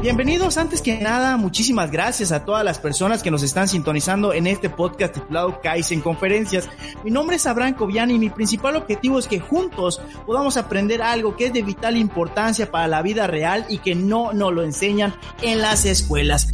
[0.00, 4.46] Bienvenidos antes que nada, muchísimas gracias a todas las personas que nos están sintonizando en
[4.46, 6.70] este podcast titulado Kaizen Conferencias.
[7.04, 11.36] Mi nombre es Abraham Coviani y mi principal objetivo es que juntos podamos aprender algo
[11.36, 15.14] que es de vital importancia para la vida real y que no nos lo enseñan
[15.42, 16.48] en las escuelas.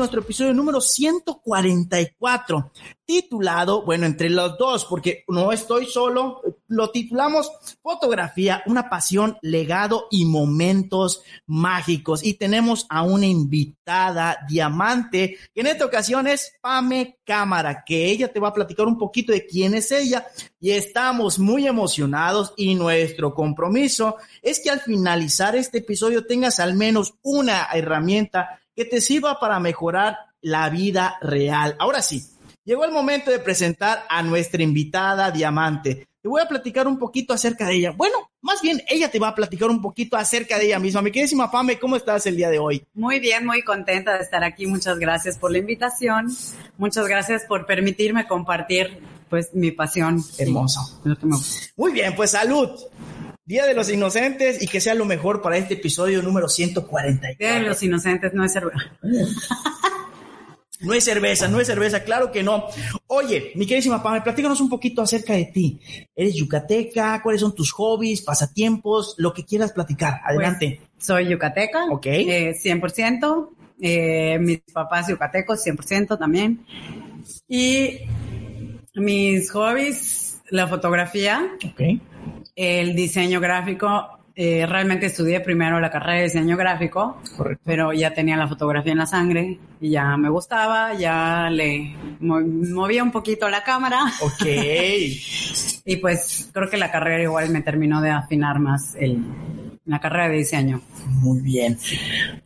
[0.00, 2.72] Nuestro episodio número 144,
[3.04, 7.50] titulado, bueno, entre los dos, porque no estoy solo, lo titulamos
[7.82, 12.24] Fotografía, una pasión, legado y momentos mágicos.
[12.24, 18.32] Y tenemos a una invitada diamante, que en esta ocasión es Pame Cámara, que ella
[18.32, 20.26] te va a platicar un poquito de quién es ella.
[20.60, 26.74] Y estamos muy emocionados y nuestro compromiso es que al finalizar este episodio tengas al
[26.74, 31.76] menos una herramienta que te sirva para mejorar la vida real.
[31.78, 32.24] Ahora sí,
[32.64, 36.08] llegó el momento de presentar a nuestra invitada Diamante.
[36.22, 37.92] Te voy a platicar un poquito acerca de ella.
[37.94, 41.02] Bueno, más bien ella te va a platicar un poquito acerca de ella misma.
[41.02, 42.82] Mi queridísima Pame, ¿cómo estás el día de hoy?
[42.94, 44.66] Muy bien, muy contenta de estar aquí.
[44.66, 46.34] Muchas gracias por la invitación.
[46.78, 50.24] Muchas gracias por permitirme compartir pues mi pasión.
[50.38, 51.02] Hermoso.
[51.76, 52.70] Muy bien, pues salud.
[53.50, 57.36] Día de los Inocentes y que sea lo mejor para este episodio número 144.
[57.36, 58.96] Día de los Inocentes no es cerveza.
[60.82, 62.68] No es cerveza, no es cerveza, claro que no.
[63.08, 65.80] Oye, mi queridísima Pamela, platícanos un poquito acerca de ti.
[66.14, 67.20] ¿Eres yucateca?
[67.22, 70.20] ¿Cuáles son tus hobbies, pasatiempos, lo que quieras platicar?
[70.24, 70.80] Pues, Adelante.
[70.96, 71.86] soy yucateca.
[71.90, 72.06] Ok.
[72.06, 73.50] 100%.
[73.80, 76.64] Eh, eh, mis papás yucatecos, 100% también.
[77.48, 77.98] Y
[78.94, 81.50] mis hobbies, la fotografía.
[81.64, 82.00] Ok
[82.56, 84.18] el diseño gráfico.
[84.34, 87.20] Eh, realmente estudié primero la carrera de diseño gráfico,
[87.64, 93.02] pero ya tenía la fotografía en la sangre y ya me gustaba, ya le movía
[93.02, 93.98] un poquito la cámara.
[94.22, 94.46] Ok.
[95.84, 99.22] y pues creo que la carrera igual me terminó de afinar más el,
[99.90, 100.80] la carrera de diseño.
[101.06, 101.78] Muy bien.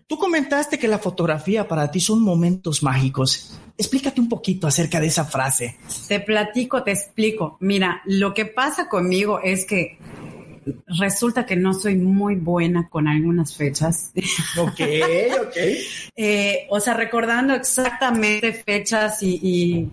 [0.07, 3.61] Tú comentaste que la fotografía para ti son momentos mágicos.
[3.77, 5.77] Explícate un poquito acerca de esa frase.
[6.09, 7.59] Te platico, te explico.
[7.61, 9.99] Mira, lo que pasa conmigo es que
[10.99, 14.13] resulta que no soy muy buena con algunas fechas.
[14.57, 14.81] Ok,
[15.41, 15.57] ok.
[16.17, 19.91] Eh, o sea, recordando exactamente fechas y,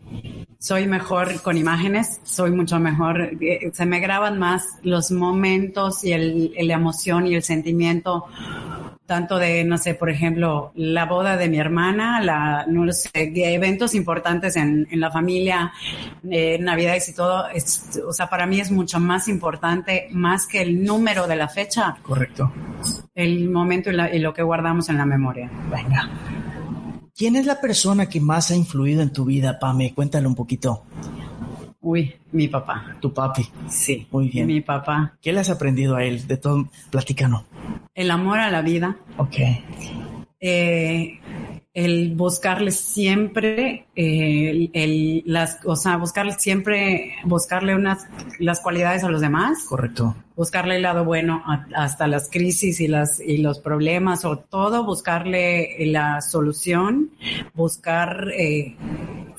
[0.59, 6.13] soy mejor con imágenes, soy mucho mejor, eh, se me graban más los momentos y
[6.13, 8.27] el, la emoción y el sentimiento
[9.11, 13.93] tanto de, no sé, por ejemplo, la boda de mi hermana, la, no sé, eventos
[13.93, 15.73] importantes en, en la familia,
[16.29, 17.43] eh, navidades y todo,
[18.07, 21.97] o sea, para mí es mucho más importante, más que el número de la fecha.
[22.01, 22.53] Correcto.
[23.13, 25.51] El momento y, y lo que guardamos en la memoria.
[25.69, 26.09] Venga.
[27.13, 29.93] ¿Quién es la persona que más ha influido en tu vida, Pame?
[29.93, 30.85] Cuéntale un poquito.
[31.81, 32.95] Uy, mi papá.
[33.01, 33.47] Tu papi.
[33.67, 34.07] Sí.
[34.11, 34.47] Muy bien.
[34.47, 35.17] Mi papá.
[35.21, 36.27] ¿Qué le has aprendido a él?
[36.27, 37.45] De todo, platícanos.
[37.95, 38.97] El amor a la vida.
[39.17, 39.35] Ok.
[40.39, 41.19] Eh,
[41.73, 48.07] el buscarle siempre, eh, el, las, o sea, buscarle siempre, buscarle unas,
[48.39, 49.63] las cualidades a los demás.
[49.69, 50.15] Correcto.
[50.35, 51.43] Buscarle el lado bueno
[51.75, 57.11] hasta las crisis y las, y los problemas o todo, buscarle la solución,
[57.53, 58.75] buscar, eh,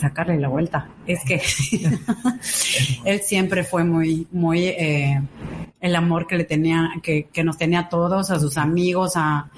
[0.02, 0.88] sacarle la vuelta.
[1.06, 1.40] Es que
[3.04, 5.20] él siempre fue muy, muy, eh,
[5.80, 9.50] el amor que le tenía, que, que nos tenía a todos, a sus amigos, a,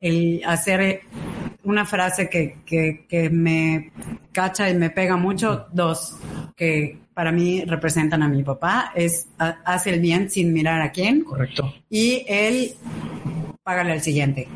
[0.00, 1.02] el hacer
[1.62, 3.92] una frase que, que, me
[4.32, 6.16] cacha y me pega mucho, dos,
[6.56, 11.22] que para mí representan a mi papá, es hace el bien sin mirar a quién.
[11.22, 11.74] Correcto.
[11.90, 12.72] Y él,
[13.62, 14.48] págale al siguiente.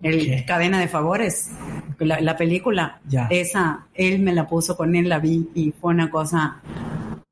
[0.00, 1.50] El cadena de favores.
[1.98, 6.60] La, película, esa, él me la puso con él, la vi y fue una cosa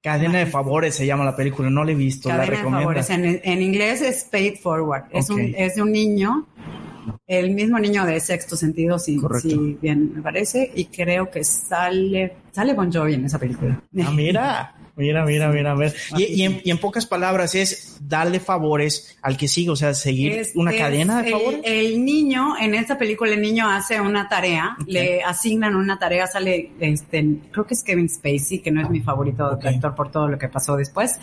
[0.03, 2.79] Cadena de favores se llama la película, no la he visto, Cadena la recomiendo.
[2.79, 3.11] De favores.
[3.11, 5.05] En, en, inglés es Paid Forward.
[5.11, 6.47] Es, un, es un niño
[7.27, 12.37] el mismo niño de sexto sentido, si, si, bien me parece, y creo que sale,
[12.51, 13.81] sale Bon Jovi en esa película.
[14.05, 14.75] Ah, mira.
[15.01, 15.95] Mira, mira, mira, a ver.
[16.17, 21.23] Y, en, pocas palabras es darle favores al que sigue, o sea, seguir una cadena
[21.23, 21.61] de favores.
[21.65, 26.73] El, niño, en esta película, el niño hace una tarea, le asignan una tarea, sale,
[26.81, 30.39] este, creo que es Kevin Spacey, que no es mi favorito actor por todo lo
[30.39, 31.19] que pasó después,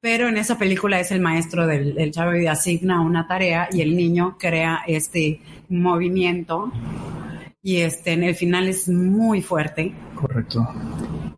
[0.00, 3.80] pero en esa película es el maestro del, del chavo y asigna una tarea y
[3.80, 6.72] el niño crea este movimiento
[7.64, 9.94] y este, en el final es muy fuerte.
[10.14, 10.68] Correcto.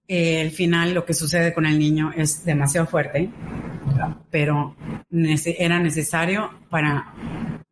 [0.08, 3.29] Eh, el final, lo que sucede con el niño es demasiado fuerte,
[4.31, 4.76] pero
[5.11, 7.12] era necesario para,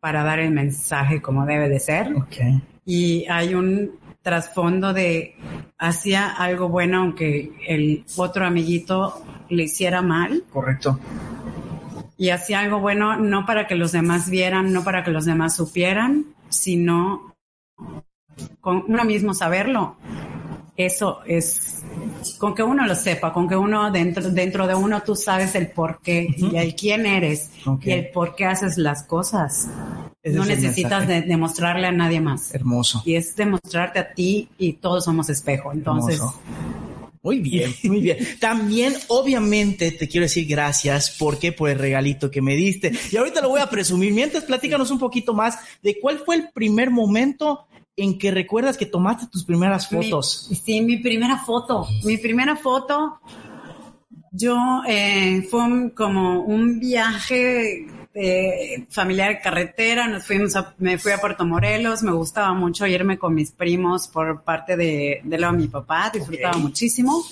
[0.01, 2.15] para dar el mensaje como debe de ser.
[2.15, 2.61] Okay.
[2.85, 3.93] Y hay un
[4.23, 5.37] trasfondo de
[5.79, 10.45] hacía algo bueno aunque el otro amiguito le hiciera mal.
[10.51, 10.99] Correcto.
[12.17, 15.55] Y hacía algo bueno no para que los demás vieran, no para que los demás
[15.55, 17.35] supieran, sino
[18.61, 19.97] con uno mismo saberlo.
[20.77, 21.85] Eso es,
[22.39, 25.69] con que uno lo sepa, con que uno dentro, dentro de uno tú sabes el
[25.69, 27.51] por qué y el quién eres
[27.83, 29.69] y el por qué haces las cosas.
[30.25, 32.55] no necesitas demostrarle a nadie más.
[32.55, 33.03] Hermoso.
[33.05, 35.73] Y es demostrarte a ti y todos somos espejo.
[35.73, 36.21] Entonces,
[37.23, 38.19] Muy bien, muy bien.
[38.39, 42.93] También, obviamente, te quiero decir gracias porque por el regalito que me diste.
[43.11, 44.13] Y ahorita lo voy a presumir.
[44.13, 48.87] Mientras, platícanos un poquito más de cuál fue el primer momento en que recuerdas que
[48.87, 50.49] tomaste tus primeras fotos.
[50.65, 51.87] sí, mi primera foto.
[52.03, 53.21] Mi primera foto,
[54.33, 61.19] yo eh, fue como un viaje eh, familiar carretera, nos fuimos a, me fui a
[61.19, 65.59] Puerto Morelos, me gustaba mucho irme con mis primos por parte de, de lo de
[65.59, 67.25] mi papá, disfrutaba muchísimo.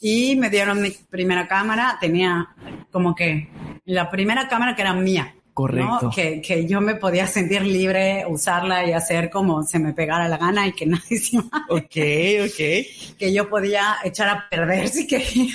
[0.00, 2.48] Y me dieron mi primera cámara, tenía
[2.90, 3.48] como que
[3.84, 5.34] la primera cámara que era mía.
[5.54, 6.10] Correcto.
[6.14, 10.38] Que, que, yo me podía sentir libre, usarla y hacer como se me pegara la
[10.38, 11.96] gana y que nadie se Ok,
[12.46, 13.16] ok.
[13.18, 15.54] Que yo podía echar a perder si quería.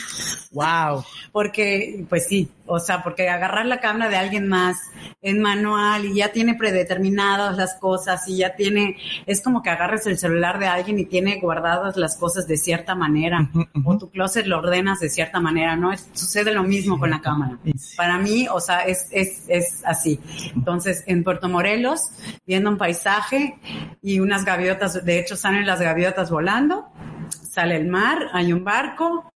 [0.52, 1.04] Wow.
[1.32, 4.78] Porque, pues sí, o sea, porque agarrar la cámara de alguien más
[5.22, 10.06] en manual y ya tiene predeterminadas las cosas y ya tiene, es como que agarres
[10.08, 13.50] el celular de alguien y tiene guardadas las cosas de cierta manera
[13.84, 15.92] o tu closet lo ordenas de cierta manera, ¿no?
[16.14, 17.58] sucede lo mismo con la cámara.
[17.96, 20.20] Para mí, o sea, es, es, es así.
[20.56, 22.02] Entonces, en Puerto Morelos,
[22.46, 23.58] viendo un paisaje
[24.02, 26.88] y unas gaviotas, de hecho salen las gaviotas volando,
[27.30, 29.32] sale el mar, hay un barco,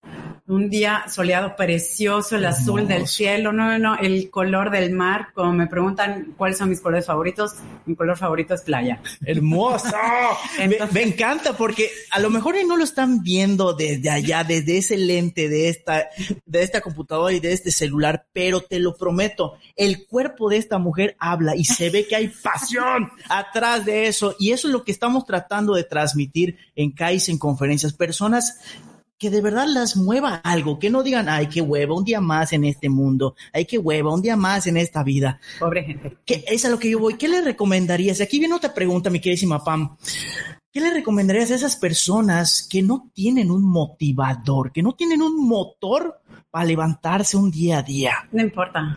[0.50, 5.29] un día soleado precioso, el azul del cielo, no, no, el color del mar.
[5.32, 7.55] Como me preguntan cuáles son mis colores favoritos,
[7.87, 9.00] mi color favorito es playa.
[9.25, 9.88] Hermoso.
[10.93, 15.49] me, encanta porque a lo mejor no lo están viendo desde allá, desde ese lente
[15.49, 16.08] de esta,
[16.44, 20.79] de esta computadora y de este celular, pero te lo prometo, el cuerpo de esta
[20.79, 24.82] mujer habla y se ve que hay pasión atrás de eso y eso es lo
[24.82, 27.93] que estamos tratando de transmitir en CAIS en conferencias.
[27.93, 28.58] Personas
[29.20, 32.55] que de verdad las mueva algo, que no digan, ay, qué hueva, un día más
[32.55, 35.38] en este mundo, ay, qué hueva, un día más en esta vida.
[35.58, 36.17] Pobre gente.
[36.25, 37.19] Que es a lo que yo voy.
[37.19, 38.22] ¿Qué le recomendarías?
[38.22, 39.94] Aquí viene otra pregunta, mi queridísima Pam.
[40.72, 45.46] ¿Qué le recomendarías a esas personas que no tienen un motivador, que no tienen un
[45.46, 48.14] motor para levantarse un día a día?
[48.32, 48.96] No importa.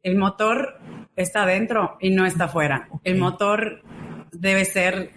[0.00, 0.80] El motor
[1.16, 2.88] está adentro y no está afuera.
[3.02, 3.82] El motor
[4.30, 5.10] debe ser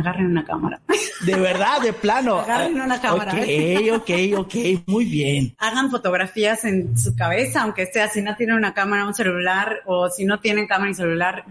[0.00, 0.80] agarren una cámara.
[1.24, 2.38] De verdad, de plano.
[2.38, 3.32] agarren una cámara.
[3.32, 4.54] Ok, ok, ok,
[4.86, 5.54] muy bien.
[5.58, 10.08] Hagan fotografías en su cabeza, aunque sea si no tienen una cámara, un celular, o
[10.08, 11.44] si no tienen cámara y celular,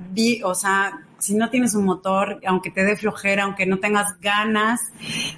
[0.44, 4.82] o sea, si no tienes un motor, aunque te dé flojera, aunque no tengas ganas,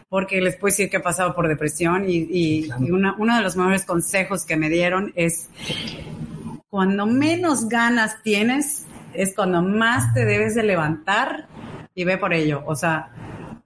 [0.10, 3.86] porque les puedo decir que he pasado por depresión y, y, uno de los mejores
[3.86, 5.50] consejos que me dieron es
[6.70, 11.48] cuando menos ganas tienes, es cuando más te debes de levantar
[11.96, 12.64] y ve por ello.
[12.66, 13.12] O sea,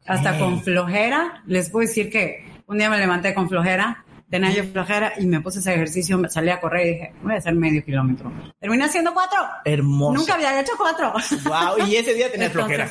[0.06, 4.64] hasta con flojera, les puedo decir que un día me levanté con flojera, tenía yo
[4.66, 7.84] flojera y me puse ese ejercicio, salí a correr y dije, voy a hacer medio
[7.84, 8.32] kilómetro.
[8.60, 9.40] Terminé haciendo cuatro.
[9.64, 10.14] Hermoso.
[10.14, 11.14] Nunca había hecho cuatro.
[11.46, 12.90] Wow, y ese día tenía flojera.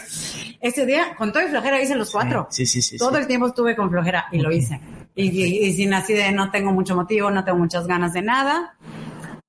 [0.60, 2.48] Ese día, con todo y flojera, hice los cuatro.
[2.50, 2.96] Sí, sí, sí.
[2.96, 4.80] Todo el tiempo estuve con flojera y lo hice.
[5.14, 8.22] Y, y, y, sin así de no tengo mucho motivo, no tengo muchas ganas de
[8.22, 8.76] nada.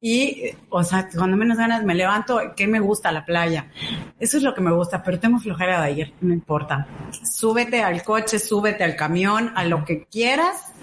[0.07, 3.11] Y, o sea, cuando menos ganas me levanto, ¿qué me gusta?
[3.11, 3.71] La playa.
[4.19, 6.87] Eso es lo que me gusta, pero tengo flojera de ayer, no importa.
[7.23, 10.73] Súbete al coche, súbete al camión, a lo que quieras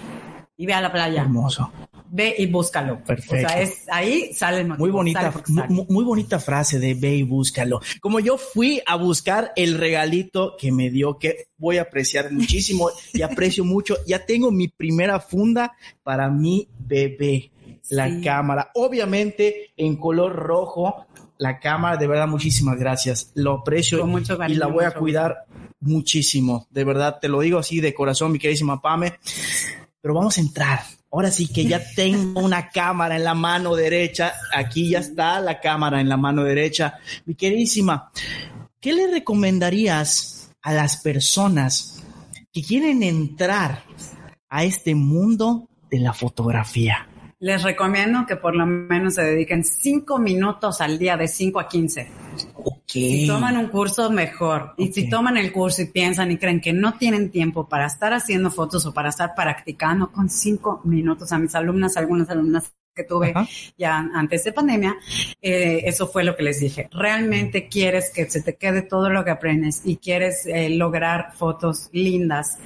[0.57, 1.23] y ve a la playa.
[1.23, 1.73] Hermoso.
[2.11, 2.99] Ve y búscalo.
[3.05, 3.47] Perfecto.
[3.47, 7.23] O sea, es, ahí sale el Muy bonita, muy, muy, bonita frase de ve y
[7.23, 7.81] búscalo.
[8.01, 12.91] Como yo fui a buscar el regalito que me dio, que voy a apreciar muchísimo
[13.13, 17.52] y aprecio mucho, ya tengo mi primera funda para mi bebé
[17.91, 18.71] la cámara.
[18.75, 21.07] Obviamente en color rojo,
[21.39, 23.33] la cámara, de verdad, muchísimas gracias.
[23.35, 24.07] Lo aprecio
[24.49, 25.47] y la voy a cuidar
[25.81, 26.67] muchísimo.
[26.71, 29.19] De verdad, te lo digo así de corazón, mi queridísima Pame.
[30.01, 30.81] Pero vamos a entrar.
[31.11, 34.35] Ahora sí que ya tengo una cámara en la mano derecha.
[34.55, 36.99] Aquí ya está la cámara en la mano derecha.
[37.27, 38.11] Mi queridísima,
[38.81, 42.03] ¿qué le recomendarías a las personas
[42.53, 43.85] que quieren entrar
[44.49, 47.09] a este mundo de la fotografía?
[47.43, 51.67] Les recomiendo que por lo menos se dediquen cinco minutos al día, de 5 a
[51.67, 52.09] 15.
[52.55, 54.75] Ok, Si toman un curso, mejor.
[54.77, 58.13] Y si toman el curso y piensan y creen que no tienen tiempo para estar
[58.13, 63.05] haciendo fotos o para estar practicando con cinco minutos a mis alumnas, algunas alumnas que
[63.05, 63.35] tuve
[63.79, 64.97] ya antes de pandemia,
[65.41, 66.89] eh, eso fue lo que les dije.
[66.93, 71.89] Realmente quieres que se te quede todo lo que aprendes y quieres eh, lograr fotos
[71.93, 72.59] lindas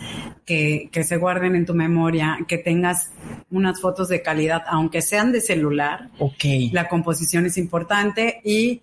[0.45, 3.11] que, que se guarden en tu memoria, que tengas
[3.51, 6.11] unas fotos de calidad, aunque sean de celular.
[6.19, 6.45] Ok.
[6.73, 8.83] La composición es importante y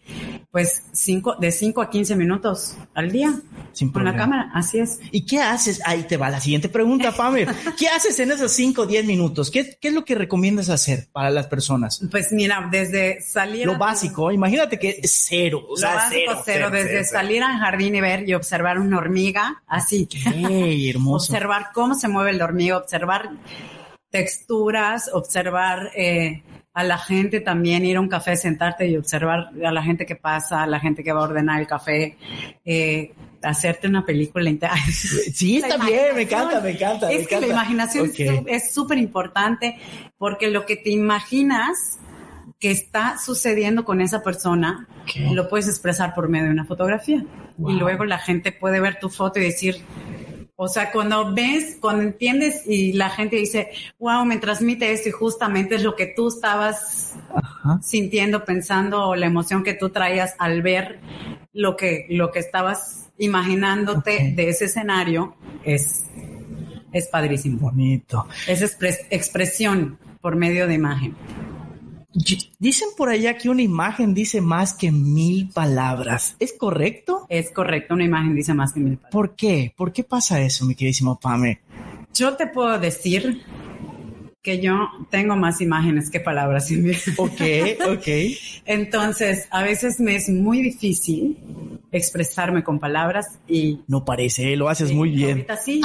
[0.51, 3.33] pues cinco, de 5 a 15 minutos al día
[3.71, 4.51] Sin con la cámara.
[4.53, 4.99] Así es.
[5.11, 5.81] ¿Y qué haces?
[5.85, 7.55] Ahí te va la siguiente pregunta, Pamela.
[7.77, 9.49] ¿Qué haces en esos 5 o 10 minutos?
[9.49, 12.01] ¿Qué, ¿Qué es lo que recomiendas hacer para las personas?
[12.11, 13.65] Pues mira, desde salir...
[13.65, 15.63] Lo a- básico, imagínate que es cero.
[15.67, 18.79] O Lo sea, básico cero, cero, desde cero, salir al jardín y ver y observar
[18.79, 20.07] una hormiga, así.
[20.33, 21.31] Ey, hermoso.
[21.33, 23.29] observar cómo se mueve la hormiga, observar
[24.09, 29.71] texturas, observar eh, a la gente también, ir a un café, sentarte y observar a
[29.71, 32.17] la gente que pasa, a la gente que va a ordenar el café,
[32.65, 33.13] eh,
[33.43, 34.49] hacerte una película.
[34.91, 37.11] Sí, está bien, me encanta, me encanta.
[37.11, 38.11] Es me que la imaginación
[38.47, 39.77] es súper importante
[40.17, 41.99] porque lo que te imaginas
[42.59, 44.87] que está sucediendo con esa persona
[45.31, 47.23] lo puedes expresar por medio de una fotografía.
[47.57, 47.71] Wow.
[47.71, 49.77] Y luego la gente puede ver tu foto y decir,
[50.55, 53.69] o sea, cuando ves, cuando entiendes y la gente dice,
[53.99, 57.79] wow, me transmite esto y justamente es lo que tú estabas Ajá.
[57.81, 60.99] sintiendo, pensando o la emoción que tú traías al ver
[61.53, 66.05] lo que, lo que estabas imaginándote de ese escenario, es,
[66.91, 67.57] es padrísimo.
[67.59, 68.27] Bonito.
[68.47, 71.15] Es expres- expresión por medio de imagen.
[72.59, 76.35] Dicen por allá que una imagen dice más que mil palabras.
[76.39, 77.25] ¿Es correcto?
[77.29, 79.11] Es correcto, una imagen dice más que mil palabras.
[79.11, 79.73] ¿Por qué?
[79.75, 81.61] ¿Por qué pasa eso, mi queridísimo Pame?
[82.13, 83.41] Yo te puedo decir
[84.43, 87.41] que yo tengo más imágenes que palabras en mi Ok,
[87.87, 88.07] ok.
[88.65, 91.37] Entonces, a veces me es muy difícil
[91.93, 95.31] expresarme con palabras y No parece, lo haces muy bien.
[95.31, 95.81] Ahorita sí,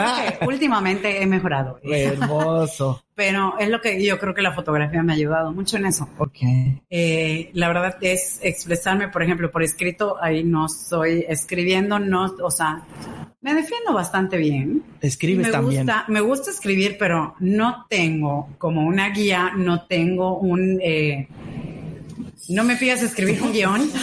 [0.46, 1.80] últimamente he mejorado.
[1.82, 3.02] Hermoso.
[3.14, 6.08] Pero es lo que yo creo que la fotografía me ha ayudado mucho en eso.
[6.18, 6.38] Ok.
[6.90, 12.50] Eh, la verdad es expresarme, por ejemplo, por escrito, ahí no estoy escribiendo, no, o
[12.50, 12.82] sea,
[13.42, 14.82] me defiendo bastante bien.
[15.00, 15.84] Escribes me también.
[15.84, 20.80] Gusta, me gusta escribir, pero no tengo como una guía, no tengo un...
[20.80, 21.28] eh,
[22.48, 23.90] no me pidas escribir un guion.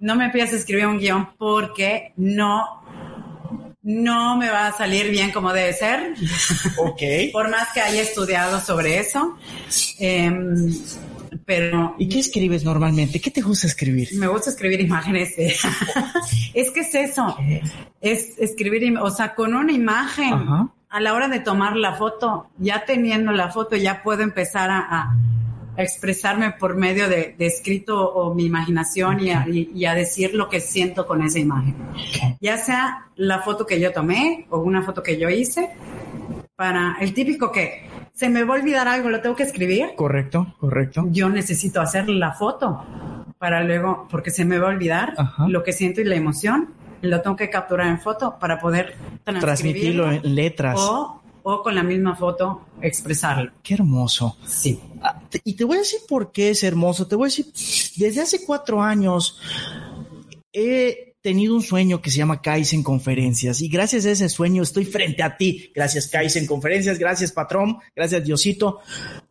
[0.00, 2.64] No me pidas escribir un guion porque no,
[3.82, 6.14] no me va a salir bien como debe ser.
[6.78, 7.02] Ok.
[7.32, 9.36] Por más que haya estudiado sobre eso.
[9.98, 10.72] Em,
[11.46, 13.20] pero ¿Y qué escribes normalmente?
[13.20, 14.08] ¿Qué te gusta escribir?
[14.18, 15.34] me gusta escribir imágenes.
[15.36, 15.54] de-
[16.54, 17.36] es que es eso.
[18.00, 20.34] Es escribir, o sea, con una imagen.
[20.34, 20.68] Ajá.
[20.88, 24.78] A la hora de tomar la foto, ya teniendo la foto, ya puedo empezar a,
[24.90, 25.16] a
[25.82, 30.34] expresarme por medio de, de escrito o mi imaginación y, a, y- y a decir
[30.34, 31.74] lo que siento con esa imagen.
[32.40, 35.70] Ya sea la foto que yo tomé o una foto que yo hice,
[36.56, 40.56] para el típico que se me va a olvidar algo, lo tengo que escribir Correcto,
[40.58, 41.04] correcto.
[41.10, 42.82] yo necesito hacer la foto
[43.38, 45.46] para luego, porque se me va a olvidar Ajá.
[45.48, 46.70] lo que siento y la emoción,
[47.02, 50.76] lo tengo que capturar en foto para poder Transmitirlo en letras.
[50.80, 53.52] o, o con la misma foto expresarlo.
[53.62, 54.36] Qué hermoso.
[54.46, 54.80] Sí.
[55.02, 57.06] Ah, Y te voy a decir por qué es hermoso.
[57.06, 57.46] Te voy a decir,
[57.96, 59.38] desde hace cuatro años
[60.52, 64.84] he tenido un sueño que se llama Kaizen Conferencias y gracias a ese sueño estoy
[64.84, 65.72] frente a ti.
[65.74, 68.78] Gracias Kaizen Conferencias, gracias patrón, gracias Diosito.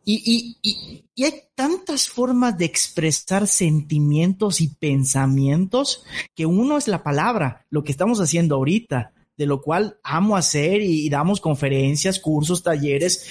[0.04, 7.02] Y, y, y, hay tantas formas de expresar sentimientos y pensamientos que uno es la
[7.02, 12.62] palabra, lo que estamos haciendo ahorita, de lo cual amo hacer y, damos conferencias, cursos,
[12.62, 13.26] talleres,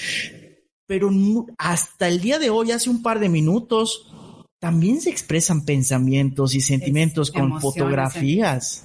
[0.88, 1.12] pero
[1.60, 4.12] hasta el día de hoy, hace un par de minutos,
[4.66, 8.84] también se expresan pensamientos y sentimientos con fotografías.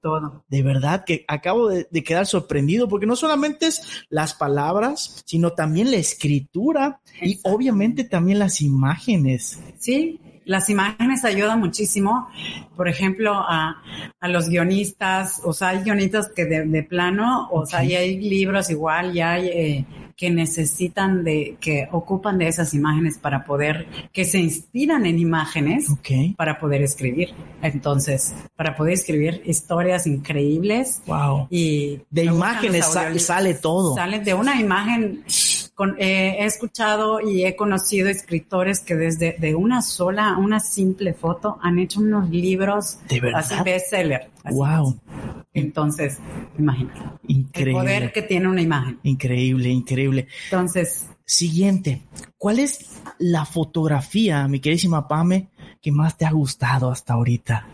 [0.00, 0.44] Todo.
[0.46, 5.50] De verdad que acabo de, de quedar sorprendido porque no solamente es las palabras, sino
[5.50, 9.58] también la escritura y obviamente también las imágenes.
[9.80, 12.28] Sí, las imágenes ayudan muchísimo,
[12.76, 13.82] por ejemplo, a,
[14.20, 18.18] a los guionistas, o sea, hay guionistas que de, de plano, o sea, y hay
[18.20, 19.84] libros igual, y hay eh,
[20.16, 25.90] que necesitan de, que ocupan de esas imágenes para poder, que se inspiran en imágenes
[25.90, 26.36] Ok.
[26.36, 27.34] para poder escribir.
[27.60, 31.48] Entonces, para poder escribir historias increíbles Wow.
[31.50, 32.86] y De imágenes
[33.18, 33.94] sale todo.
[33.94, 35.22] Sale de una imagen,
[35.76, 41.12] con, eh, he escuchado y he conocido escritores que desde de una sola, una simple
[41.12, 43.40] foto han hecho unos libros ¿De verdad?
[43.40, 44.30] así bestseller.
[44.42, 44.56] así.
[44.56, 44.98] Wow.
[45.52, 46.18] Entonces,
[46.58, 46.98] imagínate.
[47.28, 47.72] Increíble.
[47.72, 48.98] El poder que tiene una imagen.
[49.02, 50.26] Increíble, increíble.
[50.46, 52.02] Entonces, Siguiente,
[52.38, 55.48] ¿cuál es la fotografía, mi queridísima Pame,
[55.82, 57.66] que más te ha gustado hasta ahorita?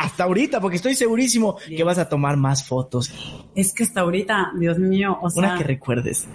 [0.00, 3.10] Hasta ahorita, porque estoy segurísimo que vas a tomar más fotos.
[3.56, 6.26] es que hasta ahorita, Dios mío, o Una sea, que recuerdes.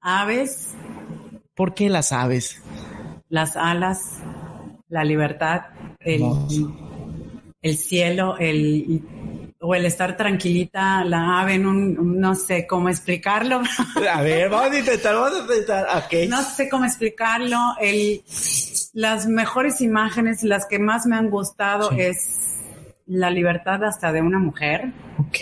[0.00, 0.68] aves,
[1.54, 2.62] ¿Por qué las sabes?
[3.28, 4.00] las alas,
[4.88, 5.60] la libertad,
[6.00, 6.22] el,
[7.62, 9.02] el cielo, el
[9.60, 13.60] o el estar tranquilita, la ave en un, no sé cómo explicarlo,
[14.10, 15.86] A ver, vamos a intentar, vamos a intentar.
[15.98, 16.28] Ok.
[16.30, 18.22] no sé cómo explicarlo, el,
[18.94, 21.96] las mejores imágenes, las que más me han gustado Sí.
[22.00, 22.49] es
[23.10, 24.92] la libertad hasta de una mujer.
[25.18, 25.38] Ok.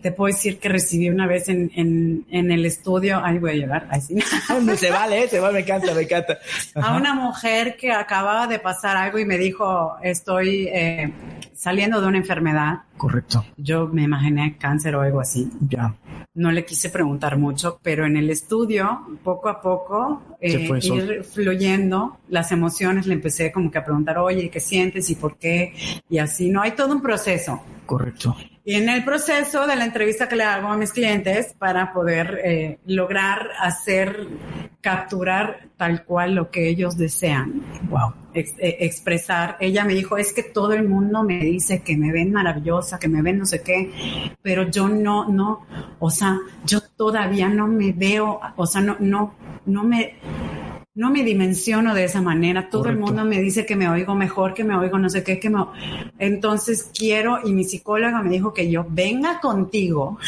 [0.00, 3.54] Te puedo decir que recibí una vez en, en, en el estudio, ahí voy a
[3.54, 4.20] llorar, ahí sí.
[4.76, 6.38] se vale, eh, se vale, me encanta, me encanta.
[6.76, 11.12] a una mujer que acababa de pasar algo y me dijo, estoy eh,
[11.58, 12.82] saliendo de una enfermedad.
[12.96, 13.44] Correcto.
[13.56, 15.50] Yo me imaginé cáncer o algo así.
[15.68, 15.92] Ya.
[16.34, 22.18] No le quise preguntar mucho, pero en el estudio, poco a poco, eh, ir fluyendo
[22.28, 25.74] las emociones, le empecé como que a preguntar, oye, ¿qué sientes y por qué?
[26.08, 27.60] Y así, no hay todo un proceso.
[27.86, 28.36] Correcto.
[28.64, 32.40] Y en el proceso de la entrevista que le hago a mis clientes para poder
[32.44, 34.28] eh, lograr hacer,
[34.80, 38.12] capturar tal cual lo que ellos desean, Wow.
[38.34, 39.56] Ex- eh, expresar.
[39.60, 43.08] Ella me dijo, es que todo el mundo me dice que me ven maravillosa, que
[43.08, 43.90] me ven no sé qué,
[44.42, 45.66] pero yo no, no,
[45.98, 49.34] o sea, yo todavía no me veo, o sea, no, no,
[49.66, 50.14] no me,
[50.94, 52.68] no me dimensiono de esa manera.
[52.70, 55.38] Todo el mundo me dice que me oigo mejor, que me oigo no sé qué,
[55.38, 55.64] que me...
[56.18, 60.18] Entonces quiero, y mi psicóloga me dijo que yo venga contigo.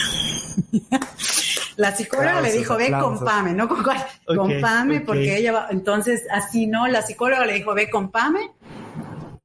[1.76, 3.18] La psicóloga Aplausos, le dijo, ve aplausos.
[3.18, 7.02] con Pame, no con, cuál, Ok, con Pame, porque ella va, entonces así no, la
[7.02, 8.40] psicóloga le dijo, ve con Pame.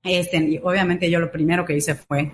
[0.04, 2.32] Este, y obviamente yo lo primero que hice fue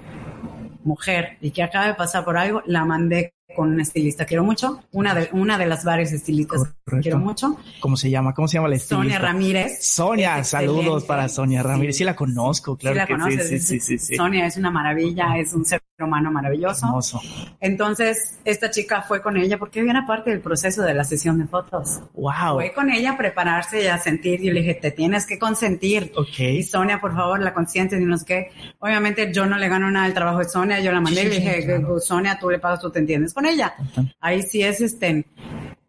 [0.83, 4.81] mujer y que acaba de pasar por algo, la mandé con una estilista, quiero mucho,
[4.93, 7.01] una de, una de las varias estilistas, Correcto.
[7.01, 8.33] quiero mucho, ¿Cómo se llama?
[8.33, 9.19] ¿Cómo se llama la Sonia estilista?
[9.27, 9.85] Ramírez.
[9.85, 11.95] Sonia, saludos para Sonia Ramírez.
[11.95, 12.03] Sí, Sí.
[12.05, 14.15] la conozco, claro sí la que conoces, sí, sí.
[14.15, 16.85] Sonia es una maravilla, es un ser humano maravilloso.
[16.85, 17.21] Hermoso.
[17.59, 21.45] Entonces, esta chica fue con ella porque viene parte del proceso de la sesión de
[21.45, 21.99] fotos.
[22.13, 22.55] Wow.
[22.55, 24.41] Fue con ella a prepararse y a sentir.
[24.41, 26.11] Yo le dije, te tienes que consentir.
[26.15, 26.39] Ok.
[26.39, 28.51] Y Sonia, por favor, la consientes y no sé qué.
[28.79, 31.29] Obviamente yo no le gano nada al trabajo de Sonia, yo la mandé Sí, y
[31.29, 31.99] le dije, claro.
[31.99, 33.73] Sonia, tú le pagas, tú te entiendes con ella.
[34.19, 35.25] Ahí sí es, este,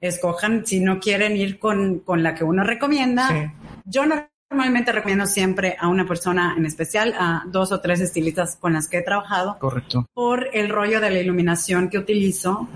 [0.01, 3.29] escojan, si no quieren ir con, con la que uno recomienda.
[3.29, 3.71] Sí.
[3.85, 4.05] Yo
[4.53, 8.89] normalmente recomiendo siempre a una persona en especial, a dos o tres estilistas con las
[8.89, 10.07] que he trabajado, Correcto.
[10.13, 12.69] por el rollo de la iluminación que utilizo,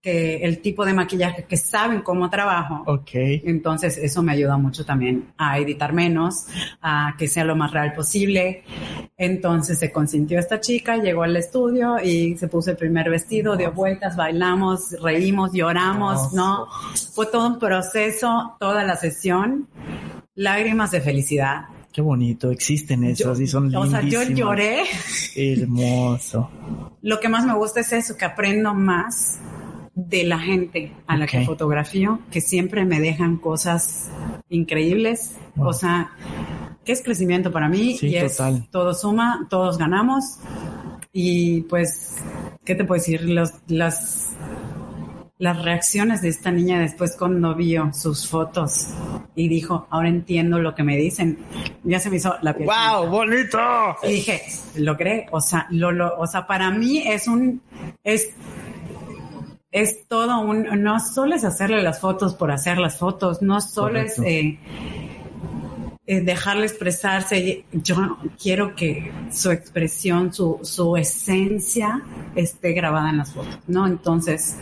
[0.00, 2.82] que el tipo de maquillaje que saben cómo trabajo.
[2.86, 3.10] Ok.
[3.12, 6.46] Entonces eso me ayuda mucho también a editar menos,
[6.80, 8.64] a que sea lo más real posible.
[9.18, 13.72] Entonces se consintió esta chica, llegó al estudio y se puso el primer vestido, dio
[13.72, 16.66] vueltas, bailamos, reímos, lloramos, ¿no?
[17.14, 19.68] Fue todo un proceso, toda la sesión,
[20.40, 21.64] lágrimas de felicidad.
[21.92, 22.50] Qué bonito.
[22.50, 24.38] Existen esos y son O sea, yo lindísimos.
[24.38, 24.82] lloré.
[25.36, 26.50] Hermoso.
[27.02, 29.38] Lo que más me gusta es eso, que aprendo más
[29.94, 34.08] de la gente a la que fotografío, que siempre me dejan cosas
[34.48, 35.36] increíbles.
[35.56, 35.68] Wow.
[35.68, 36.12] O sea,
[36.84, 38.68] que es crecimiento para mí Sí, y es total.
[38.70, 40.38] todo suma, todos ganamos.
[41.12, 42.16] Y pues,
[42.64, 43.22] ¿qué te puedo decir?
[43.28, 44.28] Los, las,
[45.40, 48.88] las reacciones de esta niña después cuando vio sus fotos
[49.34, 51.38] y dijo, ahora entiendo lo que me dicen.
[51.82, 52.68] Ya se me hizo la piel.
[52.68, 53.08] ¡Wow!
[53.08, 53.58] ¡Bonito!
[54.02, 54.42] Y dije,
[54.76, 57.62] logré, o sea, lo, lo, o sea, para mí es un,
[58.04, 58.28] es,
[59.70, 63.94] es todo un, no solo es hacerle las fotos por hacer las fotos, no solo
[63.94, 64.22] Correcto.
[64.22, 64.58] es eh,
[66.06, 67.64] eh, dejarle expresarse.
[67.72, 72.02] Yo quiero que su expresión, su, su esencia
[72.34, 73.86] esté grabada en las fotos, ¿no?
[73.86, 74.56] Entonces,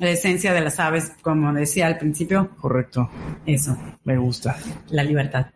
[0.00, 3.08] la esencia de las aves, como decía al principio, Correcto.
[3.46, 4.56] eso, Me gusta.
[4.88, 5.46] la libertad.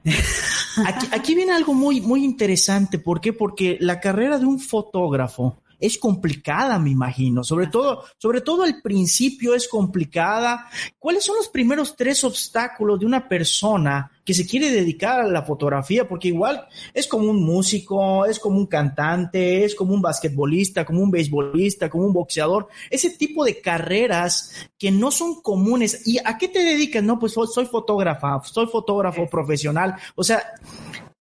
[0.87, 2.99] Aquí, aquí viene algo muy, muy interesante.
[2.99, 3.33] ¿Por qué?
[3.33, 7.44] Porque la carrera de un fotógrafo es complicada, me imagino.
[7.44, 10.66] Sobre todo, sobre todo al principio es complicada.
[10.99, 15.42] ¿Cuáles son los primeros tres obstáculos de una persona que se quiere dedicar a la
[15.42, 16.09] fotografía?
[16.09, 21.03] Porque igual es como un músico, es como un cantante, es como un basquetbolista, como
[21.03, 22.68] un beisbolista, como un boxeador.
[22.88, 26.07] Ese tipo de carreras que no son comunes.
[26.07, 27.03] ¿Y a qué te dedicas?
[27.03, 29.97] No, pues soy fotógrafa, soy fotógrafo profesional.
[30.14, 30.42] O sea,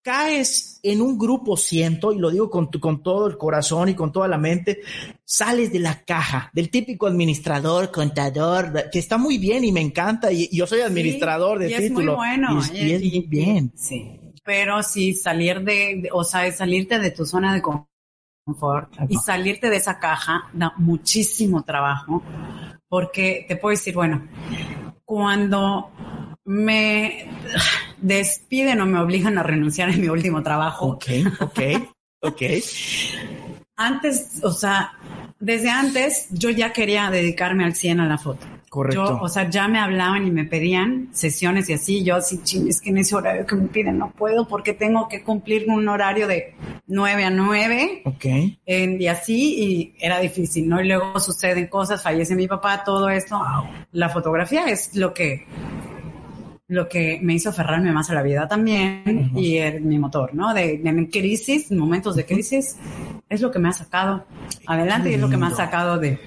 [0.03, 4.11] caes en un grupo, siento, y lo digo con, con todo el corazón y con
[4.11, 4.81] toda la mente,
[5.23, 10.31] sales de la caja, del típico administrador, contador, que está muy bien y me encanta,
[10.31, 11.99] y, yo soy administrador de y título.
[11.99, 12.61] Es muy bueno.
[12.73, 13.71] Y, es muy bien.
[13.75, 14.19] Sí.
[14.43, 19.77] Pero sí, salir de, o sea, salirte de tu zona de confort y salirte de
[19.77, 22.21] esa caja da muchísimo trabajo,
[22.89, 24.27] porque te puedo decir, bueno,
[25.05, 25.89] cuando
[26.45, 27.27] me
[27.97, 30.87] despiden o me obligan a renunciar en mi último trabajo.
[30.87, 31.05] Ok,
[31.39, 31.59] ok,
[32.21, 32.41] ok.
[33.75, 34.93] antes, o sea,
[35.39, 38.45] desde antes yo ya quería dedicarme al 100 a la foto.
[38.69, 39.05] Correcto.
[39.05, 42.03] Yo, o sea, ya me hablaban y me pedían sesiones y así.
[42.03, 45.07] Yo así, ching, es que en ese horario que me piden no puedo porque tengo
[45.07, 46.55] que cumplir un horario de
[46.87, 48.01] 9 a 9.
[48.05, 48.25] Ok.
[48.65, 50.81] Y así, y era difícil, ¿no?
[50.81, 53.39] Y luego suceden cosas, fallece mi papá, todo esto.
[53.91, 55.45] La fotografía es lo que
[56.67, 59.41] lo que me hizo aferrarme más a la vida también uh -huh.
[59.41, 60.53] y el, mi motor, ¿no?
[60.53, 62.77] De, de crisis, momentos de crisis,
[63.29, 64.25] es lo que me ha sacado
[64.65, 66.19] adelante y es lo que me ha sacado de...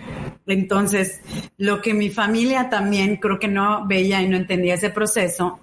[0.46, 1.20] Entonces,
[1.56, 5.58] lo que mi familia también creo que no veía y no entendía ese proceso,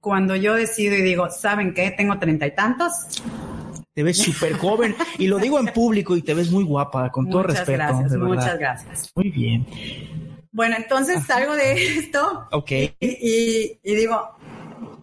[0.00, 1.90] cuando yo decido y digo, ¿saben qué?
[1.90, 2.92] Tengo treinta y tantos,
[3.94, 7.28] te ves súper joven y lo digo en público y te ves muy guapa, con
[7.28, 7.78] todo muchas respeto.
[7.78, 9.12] Gracias, de muchas gracias.
[9.14, 9.66] Muy bien.
[10.52, 12.70] Bueno, entonces salgo de esto Ok.
[12.70, 14.36] y, y, y digo,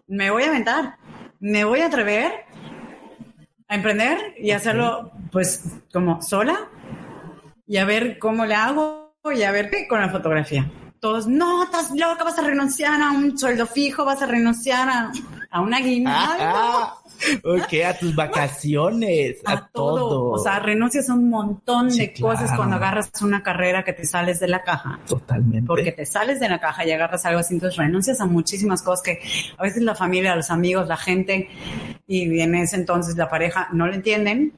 [0.07, 0.97] me voy a aventar,
[1.39, 2.45] me voy a atrever
[3.67, 6.69] a emprender y hacerlo pues como sola
[7.67, 10.69] y a ver cómo le hago y a ver qué con la fotografía.
[10.99, 15.11] Todos, no, estás loca, vas a renunciar a un sueldo fijo, vas a renunciar a,
[15.49, 16.43] a un aguinaldo.
[16.43, 16.98] Ah,
[17.43, 20.31] ok, a tus vacaciones, a, a todo.
[20.31, 24.05] O sea, renuncias a un montón Sí, de cosas cuando agarras una carrera que te
[24.05, 24.99] sales de la caja.
[25.07, 25.67] Totalmente.
[25.67, 29.03] Porque te sales de la caja y agarras algo así, entonces renuncias a muchísimas cosas
[29.03, 29.19] que
[29.57, 31.49] a veces la familia, los amigos, la gente
[32.07, 34.53] y en ese entonces la pareja no lo entienden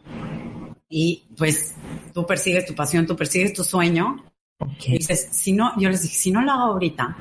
[0.90, 1.74] y pues
[2.14, 4.24] tú persigues tu pasión, tú persigues tu sueño
[4.60, 4.88] Ok.
[4.88, 7.16] y dices, si no, yo les dije, si no lo hago ahorita,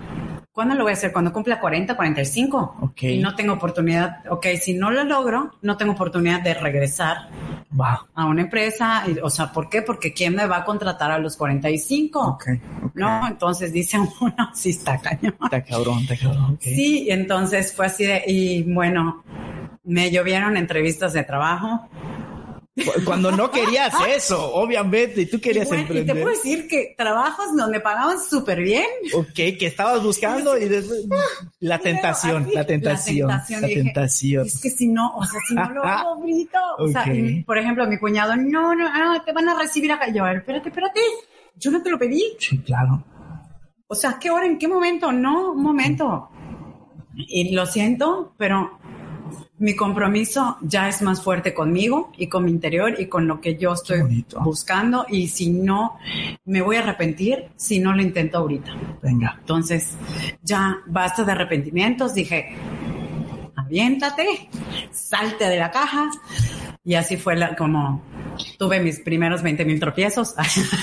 [0.61, 1.11] ¿cuándo lo voy a hacer?
[1.11, 2.77] Cuando cumpla 40, 45.
[2.83, 3.03] Ok.
[3.05, 7.31] Y no tengo oportunidad, ok, si no lo logro, no tengo oportunidad de regresar
[7.70, 7.96] Wow.
[8.14, 9.05] a una empresa.
[9.23, 9.81] O sea, ¿por qué?
[9.81, 12.20] Porque ¿quién me va a contratar a los 45?
[12.20, 12.44] Ok.
[12.85, 12.90] ok.
[12.94, 13.27] ¿No?
[13.27, 15.35] Entonces dice uno, sí está cañón.
[15.42, 16.59] Está cabrón, está cabrón.
[16.61, 19.25] Sí, entonces fue así de, y bueno,
[19.85, 21.88] me llovieron entrevistas de trabajo.
[22.85, 26.23] Cu- Cuando no querías eso, obviamente, y tú querías y, bueno, y te emprender.
[26.23, 28.85] puedo decir que trabajos donde pagaban súper bien.
[29.14, 31.07] Ok, que estabas buscando y después
[31.61, 34.47] la tentación, la tentación, la la tentación, dije, tentación.
[34.47, 37.09] Es que si no, o sea, si no lo hago ahorita, o sea, Ok.
[37.14, 40.11] y, por ejemplo, mi cuñado, no, no, ah, te van a recibir acá.
[40.12, 41.01] Yo, a ver, espérate, espérate,
[41.57, 42.23] yo no te lo pedí.
[42.38, 43.05] Sí, claro.
[43.88, 44.47] O sea, ¿qué hora?
[44.47, 45.11] ¿En qué momento?
[45.12, 46.29] No, un momento.
[47.16, 48.79] Y lo siento, pero
[49.61, 53.57] mi compromiso ya es más fuerte conmigo y con mi interior y con lo que
[53.57, 55.05] yo estoy buscando.
[55.09, 55.99] Y si no,
[56.46, 58.75] me voy a arrepentir si no lo intento ahorita.
[59.03, 59.37] Venga.
[59.38, 59.96] Entonces,
[60.42, 62.14] ya basta de arrepentimientos.
[62.14, 62.57] Dije,
[63.55, 64.49] aviéntate,
[64.90, 66.11] salte de la caja.
[66.83, 68.03] Y así fue la, como
[68.59, 70.35] tuve mis primeros 20 mil tropiezos.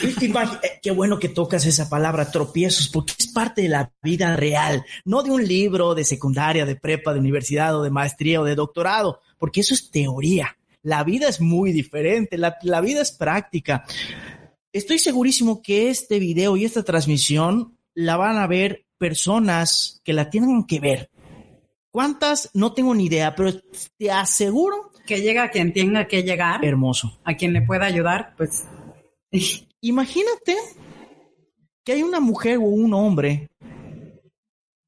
[0.03, 4.85] Eh, Qué bueno que tocas esa palabra, tropiezos, porque es parte de la vida real,
[5.05, 8.55] no de un libro de secundaria, de prepa, de universidad o de maestría o de
[8.55, 10.57] doctorado, porque eso es teoría.
[10.83, 13.83] La vida es muy diferente, la, la vida es práctica.
[14.71, 20.29] Estoy segurísimo que este video y esta transmisión la van a ver personas que la
[20.29, 21.09] tienen que ver.
[21.89, 22.51] ¿Cuántas?
[22.53, 23.59] No tengo ni idea, pero
[23.97, 27.17] te aseguro, que llega a quien tenga que llegar, hermoso.
[27.23, 28.65] a quien le pueda ayudar, pues
[29.81, 30.55] Imagínate
[31.83, 33.47] que hay una mujer o un hombre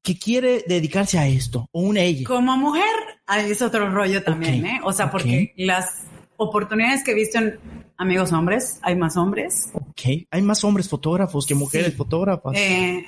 [0.02, 2.26] que quiere dedicarse a esto, o una ella.
[2.26, 2.84] como mujer
[3.26, 4.80] ahí es otro rollo también, ¿eh?
[4.84, 6.04] O sea, porque las
[6.36, 7.58] oportunidades que he visto en
[7.98, 9.68] amigos hombres, hay más hombres.
[9.74, 11.96] Ok, hay más hombres fotógrafos que mujeres Sí.
[11.96, 12.56] fotógrafas.
[12.56, 13.04] Eh,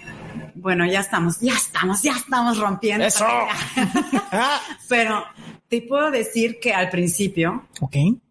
[0.55, 3.05] bueno, ya estamos, ya estamos, ya estamos rompiendo.
[3.05, 3.27] ¡Eso!
[4.89, 5.25] Pero
[5.69, 7.67] te puedo decir que al principio,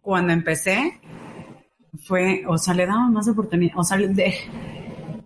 [0.00, 1.00] cuando empecé,
[2.06, 4.34] fue, o sea, le daba más oportunidad, o sea, de,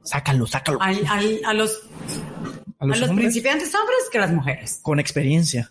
[0.02, 0.80] sácalo, sácalo.
[0.80, 1.82] al- al- a los,
[2.78, 4.80] a a los, hombres principiantes hombres que las mujeres.
[4.82, 5.70] con experiencia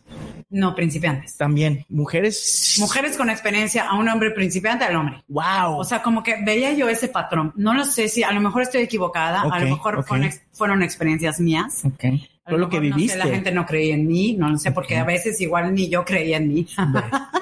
[0.49, 1.37] No, principiantes.
[1.37, 1.85] también.
[1.89, 2.77] Mujeres.
[2.79, 5.23] Mujeres con experiencia a un hombre principiante al hombre.
[5.27, 5.77] Wow.
[5.79, 7.53] O sea, como que veía yo ese patrón.
[7.55, 10.81] No lo sé si a lo mejor estoy equivocada, a lo mejor fueron, ex- fueron
[10.81, 11.83] experiencias mías.
[11.85, 12.05] ok.
[12.47, 13.17] A Fue lo que mejor, no sé, viviste.
[13.17, 15.01] la gente no creía en mí, no lo sé, porque Ok.
[15.01, 16.67] a veces igual ni yo creía en mí.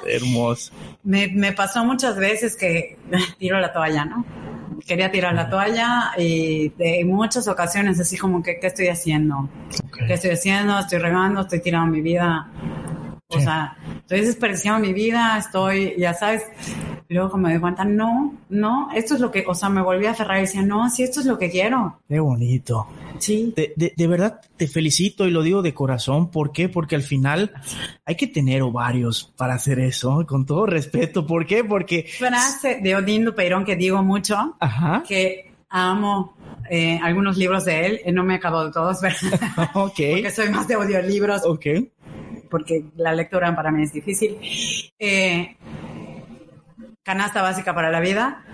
[0.06, 0.72] Hermoso.
[1.04, 2.96] me, me pasó muchas veces que
[3.38, 4.24] tiro la toalla, ¿no?
[4.86, 9.48] Quería tirar la toalla y de muchas ocasiones así como que, ¿qué estoy haciendo?
[9.86, 9.98] Ok.
[10.06, 10.78] ¿Qué estoy haciendo?
[10.78, 12.48] Estoy regando, estoy tirando mi vida.
[13.36, 16.42] O sea, estoy desperdiciando mi vida, estoy, ya sabes.
[17.08, 20.06] Luego como me di cuenta, no, no, esto es lo que, o sea, me volví
[20.06, 22.00] a aferrar y decía, no, sí, esto es lo que quiero.
[22.08, 22.88] Qué bonito.
[23.18, 23.52] Sí.
[23.54, 26.30] De, de, de, verdad te felicito y lo digo de corazón.
[26.30, 26.68] ¿Por qué?
[26.68, 27.52] Porque al final
[28.04, 31.26] hay que tener ovarios para hacer eso, con todo respeto.
[31.26, 31.62] ¿Por qué?
[31.62, 32.06] Porque...
[32.18, 35.02] Frase de Odín Lupeirón que digo mucho, Ajá.
[35.06, 36.36] que amo
[36.70, 39.16] eh, algunos libros de él, eh, no me acabo de todos, pero
[39.72, 41.66] porque soy más de audiolibros, Ok.
[42.54, 44.38] Porque la lectura para mí es difícil.
[44.96, 45.56] Eh,
[47.02, 48.44] canasta básica para la vida.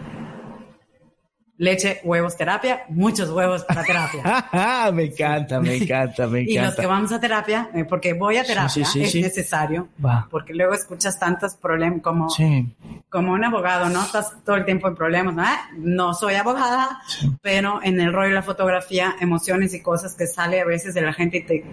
[1.60, 4.90] Leche, huevos, terapia, muchos huevos para terapia.
[4.94, 6.80] me encanta, me encanta, me Y los encanta.
[6.80, 9.20] que vamos a terapia, eh, porque voy a terapia, sí, sí, es sí.
[9.20, 10.26] necesario, Va.
[10.30, 12.28] porque luego escuchas tantos problemas como,
[13.10, 14.02] como un abogado, ¿no?
[14.02, 15.42] Estás todo el tiempo en problemas, ¿no?
[15.44, 17.02] Ah, No soy abogada,
[17.42, 21.02] pero en el rollo de la fotografía, emociones y cosas que sale a veces de
[21.02, 21.64] la gente y te...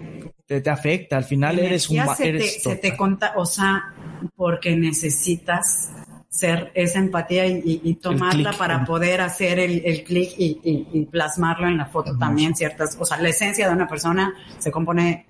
[0.46, 1.16] te, te afecta.
[1.16, 1.96] Al final eres un...
[2.14, 2.96] se, eres te, se te total.
[2.98, 3.94] conta, o sea,
[4.36, 5.92] porque necesitas
[6.30, 10.86] ser esa empatía y, y- y tomarla para poder hacer el, el clic y, y-
[10.92, 12.20] y plasmarlo en la foto Hermoso.
[12.26, 15.26] también ciertas, o sea, la esencia de una persona se compone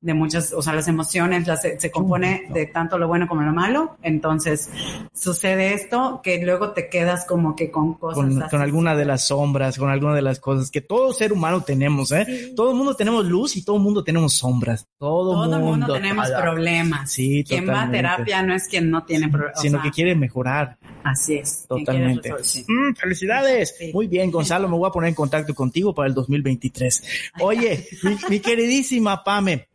[0.00, 3.52] de muchas, o sea, las emociones las, se compone de tanto lo bueno como lo
[3.52, 4.70] malo, entonces
[5.12, 8.50] sucede esto que luego te quedas como que con cosas Con, así.
[8.50, 12.12] con alguna de las sombras, con alguna de las cosas que todo ser humano tenemos,
[12.12, 12.24] ¿eh?
[12.26, 12.54] Sí.
[12.54, 14.86] Todo el mundo tenemos luz y todo el mundo tenemos sombras.
[14.98, 17.10] Todo, todo el mundo tenemos problemas.
[17.10, 19.60] Sí, quien va a terapia no es quien no tiene problemas.
[19.60, 20.78] Sino que quiere mejorar.
[21.04, 21.66] Así es.
[21.66, 22.30] Totalmente.
[22.30, 22.64] resolver, sí.
[22.66, 23.74] Mm, felicidades.
[23.78, 23.90] Sí.
[23.92, 27.30] Muy bien, Gonzalo, me voy a poner en contacto contigo para el 2023.
[27.40, 29.68] Oye, mi, mi queridísima Pame,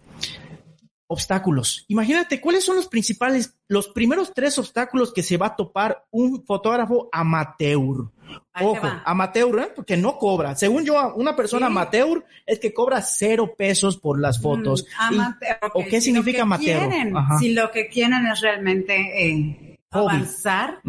[1.07, 1.85] obstáculos.
[1.87, 6.43] Imagínate, ¿cuáles son los principales, los primeros tres obstáculos que se va a topar un
[6.45, 8.09] fotógrafo amateur?
[8.53, 9.71] Ahí Ojo, amateur, ¿eh?
[9.75, 10.55] porque no cobra.
[10.55, 11.71] Según yo, una persona Sí.
[11.71, 14.83] amateur es que cobra cero pesos por las fotos.
[14.83, 16.89] Mm, Y- amateur, ¿O qué si significa amateur?
[16.89, 17.13] quieren-.
[17.39, 20.81] Si lo que quieren es realmente eh, avanzar,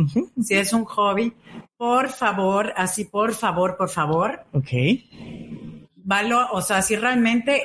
[0.43, 1.35] si es un hobby,
[1.77, 4.71] por favor, así por favor, por favor, Ok.
[5.97, 7.63] valo, o sea, si realmente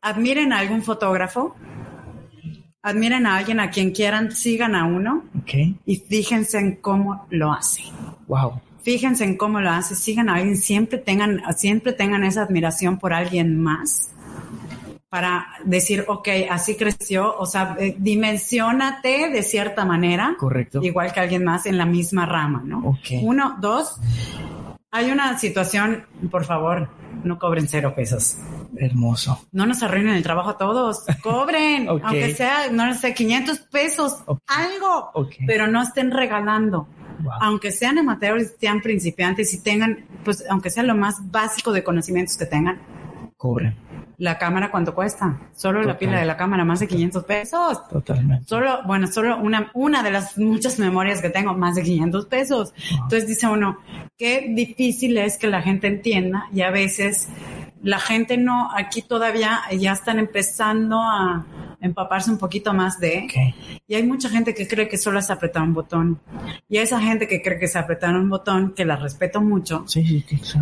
[0.00, 1.54] admiren a algún fotógrafo,
[2.82, 5.78] admiren a alguien a quien quieran, sigan a uno Ok.
[5.86, 7.82] y fíjense en cómo lo hace.
[8.26, 8.60] Wow.
[8.82, 13.12] Fíjense en cómo lo hace, sigan a alguien, siempre tengan, siempre tengan esa admiración por
[13.14, 14.08] alguien más
[15.08, 20.80] para decir, ok, así creció, o sea, eh, dimensionate de cierta manera, Correcto.
[20.82, 22.78] igual que alguien más en la misma rama, ¿no?
[22.78, 23.20] Ok.
[23.20, 24.00] Uno, dos,
[24.92, 26.88] hay una situación, por favor,
[27.24, 28.36] no cobren cero pesos.
[28.76, 29.46] Hermoso.
[29.50, 31.04] No nos arruinen el trabajo a todos.
[31.22, 35.12] Cobren, aunque sea, no sé, 500 pesos, algo,
[35.46, 36.86] pero no estén regalando.
[37.20, 37.32] Wow.
[37.40, 42.36] Aunque sean amateurs, sean principiantes y tengan, pues, aunque sea lo más básico de conocimientos
[42.36, 42.80] que tengan,
[43.42, 43.74] Cobre.
[44.22, 45.36] La cámara, ¿cuánto cuesta?
[45.52, 47.88] Solo la pila de la cámara, más de 500 pesos.
[47.88, 48.44] Totalmente.
[48.44, 52.72] Solo, bueno, solo una, una de las muchas memorias que tengo, más de 500 pesos.
[52.92, 53.78] Entonces dice uno,
[54.16, 57.26] qué difícil es que la gente entienda y a veces
[57.82, 61.44] la gente no, aquí todavía ya están empezando a
[61.82, 63.80] empaparse un poquito más de, Ok.
[63.88, 66.20] y hay mucha gente que cree que solo es apretar un botón.
[66.68, 69.84] Y a esa gente que cree que es apretar un botón, que la respeto mucho,
[69.86, 70.58] Sí, sí, sí,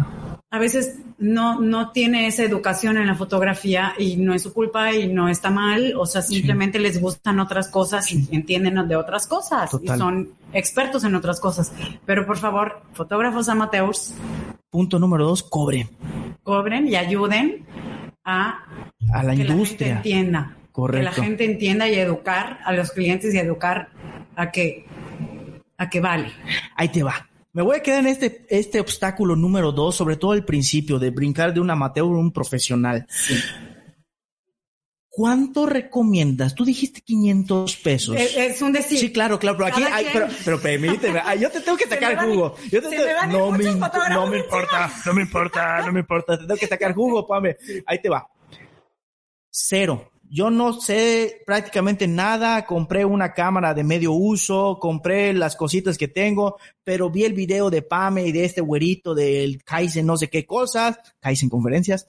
[0.53, 4.93] a veces no, no tiene esa educación en la fotografía y no es su culpa
[4.93, 9.27] y no está mal, o sea, simplemente les gustan otras cosas y entienden de otras
[9.29, 9.97] cosas Total.
[9.97, 11.73] y son expertos en otras cosas.
[12.05, 14.15] Pero por favor, fotógrafos amateurs,
[14.71, 15.89] Punto número dos, cobre.
[16.43, 17.67] cobren y ayuden
[18.25, 18.65] a
[19.13, 19.97] A la que la gente industria.
[19.97, 20.57] entienda.
[20.81, 21.11] Correcto.
[21.11, 23.89] Que la gente entienda y educar a los clientes y educar
[24.37, 24.87] a que,
[25.77, 26.33] a que vale.
[26.77, 27.29] Ahí te va.
[27.53, 31.11] Me voy a quedar en este, este obstáculo número dos, sobre todo el principio de
[31.11, 33.07] brincar de un amateur a un profesional.
[35.13, 36.55] ¿Cuánto recomiendas?
[36.55, 38.17] Tú dijiste 500 pesos.
[38.17, 38.99] Es, es un decir.
[38.99, 42.29] Sí, claro, claro, pero aquí hay, pero, pero permíteme, yo te tengo que sacar van-
[42.31, 42.55] jugo.
[42.71, 42.97] Yo te
[43.29, 46.95] no, me, no me importa, no me importa, no me importa, te tengo que sacar
[46.95, 47.57] jugo, Pame.
[47.87, 48.25] Ahí te va.
[49.51, 50.13] Cero.
[50.33, 56.07] Yo no sé prácticamente nada, compré una cámara de medio uso, compré las cositas que
[56.07, 56.57] tengo,
[56.91, 60.45] pero vi el video de Pame y de este güerito del Kaizen no sé qué
[60.45, 62.05] cosas, Kaizen conferencias,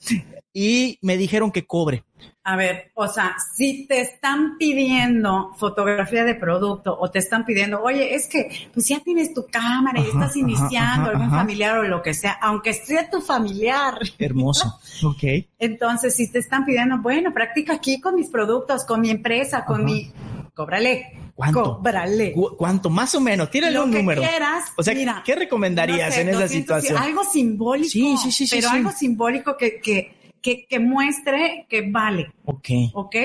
[0.51, 2.03] y me dijeron que cobre.
[2.43, 7.79] A ver, o sea, si te están pidiendo fotografía de producto o te están pidiendo,
[7.83, 11.37] oye, es que pues ya tienes tu cámara y Ajá, estás iniciando, ajá, algún ajá.
[11.37, 13.99] familiar o lo que sea, aunque sea tu familiar.
[14.17, 14.79] Hermoso.
[15.03, 15.45] ok.
[15.59, 19.85] Entonces, si te están pidiendo, bueno, practica aquí con mis productos, con mi empresa, con
[19.85, 20.11] mi...
[20.53, 21.13] Cóbrale.
[21.33, 21.77] ¿Cuánto?
[21.77, 22.33] Cóbrale.
[22.33, 22.89] ¿Cu- ¿Cuánto?
[22.89, 24.21] Más o menos, tírale Lo un que número.
[24.21, 24.65] quieras.
[24.77, 26.97] O sea, mira, ¿qué recomendarías no sé, en esa 200, situación?
[27.09, 27.89] Algo simbólico.
[27.89, 28.75] Sí, sí, sí, sí, Pero sí.
[28.75, 32.31] algo simbólico que, que, que, que muestre que vale.
[32.45, 32.67] Ok.
[32.93, 33.15] ¿ok?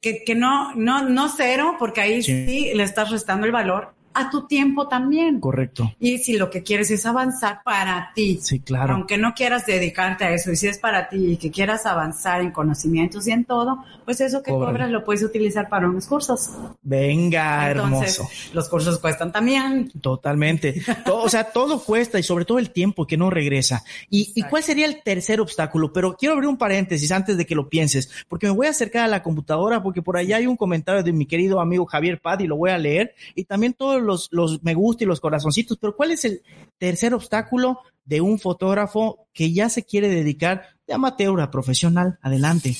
[0.00, 2.46] que, que no, no, no cero, porque ahí Sí.
[2.46, 2.70] sí.
[2.74, 5.40] le estás restando el valor a tu tiempo también.
[5.40, 5.92] Correcto.
[5.98, 8.94] Y si lo que quieres es avanzar para ti, Sí, claro.
[8.94, 12.40] aunque no quieras dedicarte a eso, y si es para ti y que quieras avanzar
[12.40, 16.50] en conocimientos y en todo, pues eso que cobras lo puedes utilizar para unos cursos.
[16.82, 18.30] Venga, Entonces, hermoso.
[18.52, 19.90] los cursos cuestan también.
[20.00, 20.82] Totalmente.
[21.04, 23.82] Todo- o sea, todo cuesta y sobre todo el tiempo que no regresa.
[24.10, 25.92] ¿Y, ¿Y cuál sería el tercer obstáculo?
[25.92, 29.04] Pero quiero abrir un paréntesis antes de que lo pienses, porque me voy a acercar
[29.04, 32.40] a la computadora porque por allá hay un comentario de mi querido amigo Javier Pad
[32.40, 35.78] y lo voy a leer y también todos los, los me gusta y los corazoncitos.
[35.78, 36.42] Pero ¿cuál es el
[36.78, 42.18] tercer obstáculo de un fotógrafo que ya se quiere dedicar de amateur a profesional?
[42.22, 42.76] Adelante.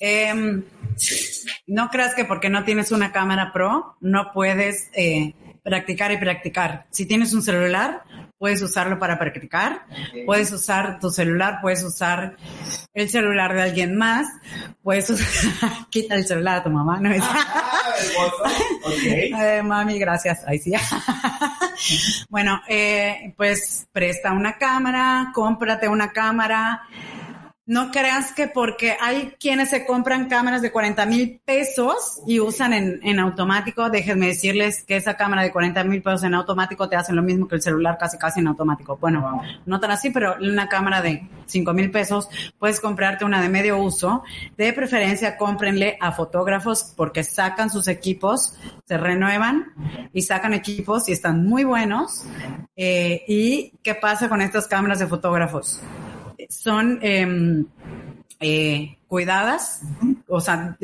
[0.00, 0.64] Em,
[1.66, 5.34] no creas que porque no tienes una cámara pro no puedes eh,
[5.64, 6.86] practicar y practicar.
[6.90, 8.04] Si tienes un celular,
[8.38, 9.86] puedes usarlo para practicar,
[10.26, 12.36] puedes usar tu celular, puedes usar
[12.92, 14.26] el celular de alguien más,
[14.82, 17.10] puedes usar, quita el celular a tu mamá, ¿no?
[19.06, 20.44] Eh, mami, gracias.
[20.46, 20.72] Ahí sí.
[22.28, 26.82] bueno, eh, pues presta una cámara, cómprate una cámara.
[27.66, 32.74] No creas que porque hay quienes se compran cámaras de 40 mil pesos y usan
[32.74, 36.96] en, en automático, déjenme decirles que esa cámara de 40 mil pesos en automático te
[36.96, 38.98] hace lo mismo que el celular casi casi en automático.
[38.98, 43.48] Bueno, no tan así, pero una cámara de 5 mil pesos, puedes comprarte una de
[43.48, 44.24] medio uso.
[44.56, 49.72] De preferencia, cómprenle a fotógrafos porque sacan sus equipos, se renuevan
[50.12, 52.24] y sacan equipos y están muy buenos.
[52.76, 55.80] Eh, ¿Y qué pasa con estas cámaras de fotógrafos?
[56.48, 57.66] Son em,
[58.40, 59.82] eh, cuidadas,
[60.28, 60.76] o sea,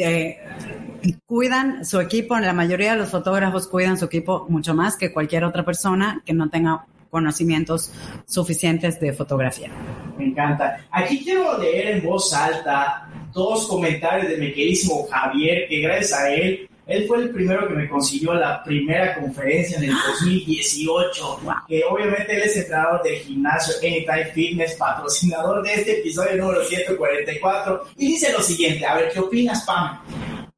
[1.27, 2.39] cuidan su equipo.
[2.39, 6.33] La mayoría de los fotógrafos cuidan su equipo mucho más que cualquier otra persona que
[6.33, 7.93] no tenga conocimientos
[8.25, 9.71] suficientes de fotografía.
[10.17, 10.87] Me encanta.
[10.93, 16.31] Aquí quiero leer en voz alta dos comentarios de mi queridísimo Javier, que gracias a
[16.31, 21.85] él, él fue el primero que me consiguió la primera conferencia en el 2018, que
[21.89, 28.09] obviamente él es entrenador del gimnasio Anytime Fitness, patrocinador de este episodio número 144, y
[28.09, 30.01] dice lo siguiente, a ver, ¿qué opinas, Pam?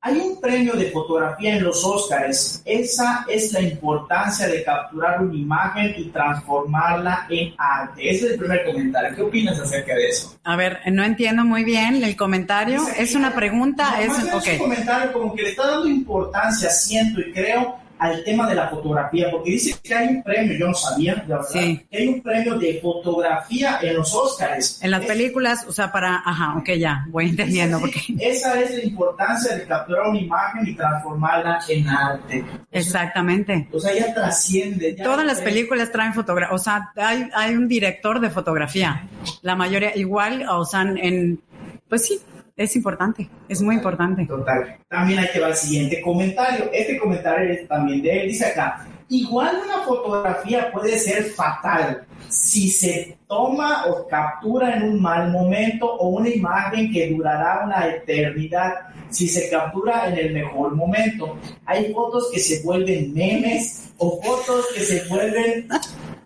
[0.04, 2.60] Hay un premio de fotografía en los Óscares.
[2.64, 8.10] Esa es la importancia de capturar una imagen y transformarla en arte.
[8.10, 9.14] Ese es el primer comentario.
[9.14, 10.36] ¿Qué opinas acerca de eso?
[10.42, 12.82] A ver, no entiendo muy bien el comentario.
[12.98, 17.32] Es una pregunta, No, es, un comentario como que le está dando importancia, siento y
[17.32, 21.14] creo, al tema de la fotografía, porque dice que hay un premio, yo no sabía,
[21.28, 21.80] la verdad, Sí.
[21.90, 24.80] que hay un premio de fotografía en los Óscares.
[24.82, 28.76] En las Es- películas, o sea, para, ajá, ok, ya, voy entendiendo, porque Esa es
[28.76, 32.44] la importancia de capturar una imagen y transformarla en arte.
[32.72, 33.68] exactamente.
[33.72, 34.94] O sea, ya trasciende.
[34.96, 39.06] ya Todas las películas traen fotografía, o sea, hay, hay un director de fotografía.
[39.42, 41.40] La mayoría, igual, o sea, en,
[41.88, 42.18] pues sí,
[42.56, 44.26] es importante, es muy importante.
[44.26, 44.78] Total.
[44.88, 46.70] También hay que ver el siguiente comentario.
[46.72, 48.28] Este comentario es también de él.
[48.28, 55.02] Dice acá, igual una fotografía puede ser fatal si se toma o captura en un
[55.02, 58.72] mal momento o una imagen que durará una eternidad
[59.10, 61.36] si se captura en el mejor momento.
[61.66, 65.68] Hay fotos que se vuelven memes o fotos que se vuelven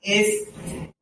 [0.02, 0.44] es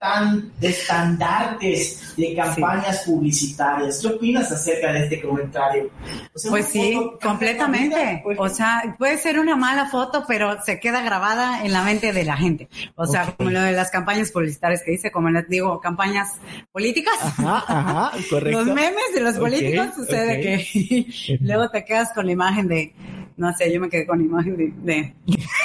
[0.05, 4.01] tan estandartes de campañas publicitarias.
[4.03, 5.91] ¿Qué opinas acerca de este comentario?
[6.35, 7.97] O sea, Pues sí, completamente.
[7.97, 8.39] vida, pues.
[8.39, 12.25] O sea, puede ser una mala foto, pero se queda grabada en la mente de
[12.25, 12.69] la gente.
[12.97, 16.33] O sea, como lo de las campañas publicitarias que dice, como les digo, campañas
[16.71, 17.15] políticas.
[17.23, 18.63] Ajá, ajá, correcto.
[18.63, 22.95] Los memes de los políticos sucede que luego te quedas con la imagen de,
[23.37, 25.15] no sé, yo me quedé con imagen de, de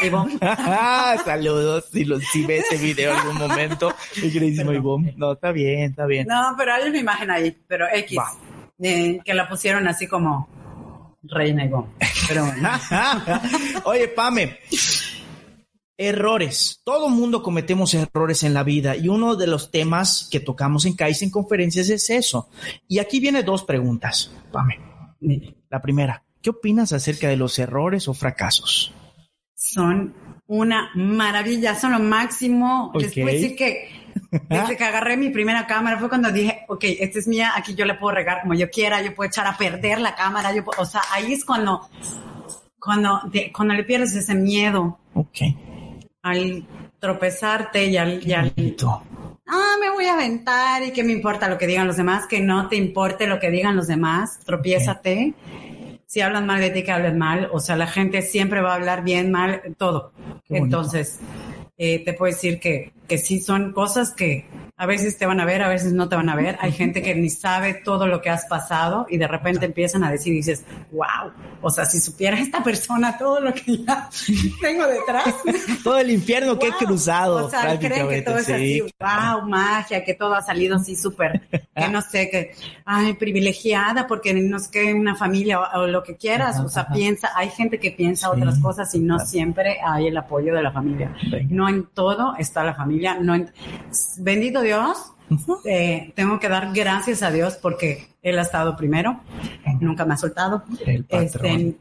[0.05, 0.37] Ivonne.
[1.25, 4.73] Saludos, si, lo, si ve ese video en algún momento, mi queridísimo.
[4.73, 5.13] Ivonne.
[5.17, 6.27] No, está bien, está bien.
[6.27, 8.17] No, pero hay una imagen ahí, pero X,
[8.79, 11.89] eh, que la pusieron así como Reina Ivonne.
[12.27, 12.69] Pero bueno.
[13.85, 14.57] Oye, Pame,
[15.97, 16.81] errores.
[16.83, 20.95] Todo mundo cometemos errores en la vida y uno de los temas que tocamos en
[20.95, 22.49] Kaizen Conferencias es eso.
[22.87, 24.79] Y aquí viene dos preguntas, Pame.
[25.69, 28.93] La primera, ¿qué opinas acerca de los errores o fracasos?
[29.61, 30.15] son
[30.47, 32.91] una maravilla, son lo máximo.
[32.95, 33.13] Les Ok.
[33.15, 33.89] puedo decir que
[34.49, 37.85] desde que agarré mi primera cámara fue cuando dije, ok, esta es mía, aquí yo
[37.85, 40.81] le puedo regar como yo quiera, yo puedo echar a perder la cámara, yo puedo-
[40.81, 41.87] o sea, ahí es cuando,
[42.79, 45.37] cuando, te- cuando le pierdes ese miedo Ok.
[46.23, 46.65] al
[46.99, 49.03] tropezarte y al, y al Bonito.
[49.45, 52.39] ah, me voy a aventar y que me importa lo que digan los demás, que
[52.39, 55.33] no te importe lo que digan los demás, tropiézate.
[56.09, 57.49] Si hablan mal de ti, que hablen mal.
[57.53, 60.11] O sea, la gente siempre va a hablar bien, mal, todo.
[60.49, 61.19] Entonces,
[61.77, 64.47] eh, te puedo decir que, que sí son cosas que
[64.79, 66.57] A veces te van a ver, a veces no te van a ver.
[66.61, 70.11] Hay gente que ni sabe todo lo que has pasado y de repente empiezan a
[70.11, 70.63] decir y dices,
[70.93, 74.09] wow, o sea, si supiera esta persona todo lo que ya
[74.61, 75.35] tengo detrás.
[75.83, 77.47] todo el infierno que he cruzado.
[77.47, 81.41] O sea, creen que todo es así, wow, magia, que todo ha salido así súper,
[81.75, 82.55] que no sé, que,
[82.85, 86.59] ay, privilegiada porque no sé qué, una familia o, lo que quieras.
[86.59, 90.55] o sea, piensa, hay gente que piensa otras cosas y no siempre hay el apoyo
[90.55, 91.13] de la familia.
[91.49, 93.51] No en todo está la familia, no en,
[94.19, 94.68] bendito Dios,
[95.65, 99.21] eh, tengo que dar gracias a Dios porque Él ha estado primero,
[99.79, 100.63] nunca me ha soltado.
[100.85, 101.77] Este,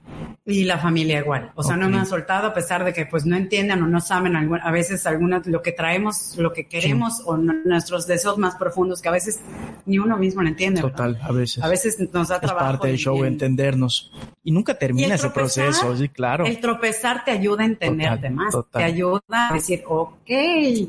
[0.47, 1.53] y la familia igual.
[1.57, 4.01] O sea, no me ha soltado a pesar de que pues no entiendan o no
[4.01, 9.03] saben a veces algunas lo que traemos, lo que queremos o nuestros deseos más profundos
[9.03, 9.41] que a veces
[9.85, 10.81] ni uno mismo lo entiende.
[10.81, 11.63] Total, a veces.
[11.63, 12.65] A veces nos da trabajo.
[12.65, 14.13] Es parte del show entendernos.
[14.43, 16.47] Y nunca termina ese proceso, sí, claro.
[16.47, 18.55] El tropezar te ayuda a entenderte más.
[18.73, 20.31] Te ayuda a decir, ok,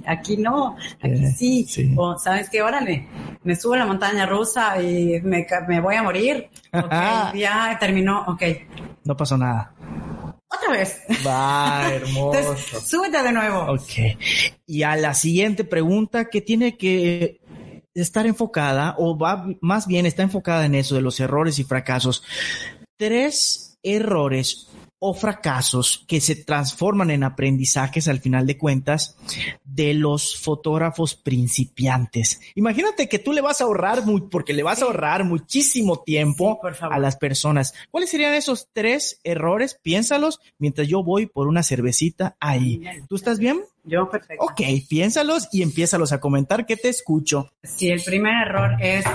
[0.06, 1.94] aquí no, aquí eh, sí.
[1.98, 3.08] O sabes que, órale,
[3.44, 6.50] me subo a la montaña rusa y me, me voy a morir.
[6.74, 6.92] Ok,
[7.36, 8.44] ya terminó, ok.
[9.04, 9.74] No pasó nada.
[10.48, 11.02] Otra vez.
[11.26, 12.56] Va, hermoso.
[12.82, 13.74] súbete de nuevo.
[13.74, 14.18] Ok.
[14.66, 17.42] Y a la siguiente pregunta que tiene que
[17.94, 22.24] estar enfocada, o va más bien está enfocada en eso de los errores y fracasos.
[22.98, 24.68] Tres errores
[25.00, 29.18] o fracasos que se transforman en aprendizajes al final de cuentas
[29.64, 32.42] de los fotógrafos principiantes.
[32.56, 36.60] Imagínate que tú le vas a ahorrar muy, porque le vas a ahorrar muchísimo tiempo
[36.82, 37.74] a las personas.
[37.92, 39.80] ¿Cuáles serían esos tres errores?
[39.82, 42.82] Piénsalos mientras yo voy por una cervecita ahí.
[43.08, 43.62] ¿Tú estás bien?
[43.86, 44.44] Yo perfecto.
[44.44, 47.52] Ok, piénsalos y empiézalos a comentar que te escucho.
[47.64, 49.06] Sí, el primer error es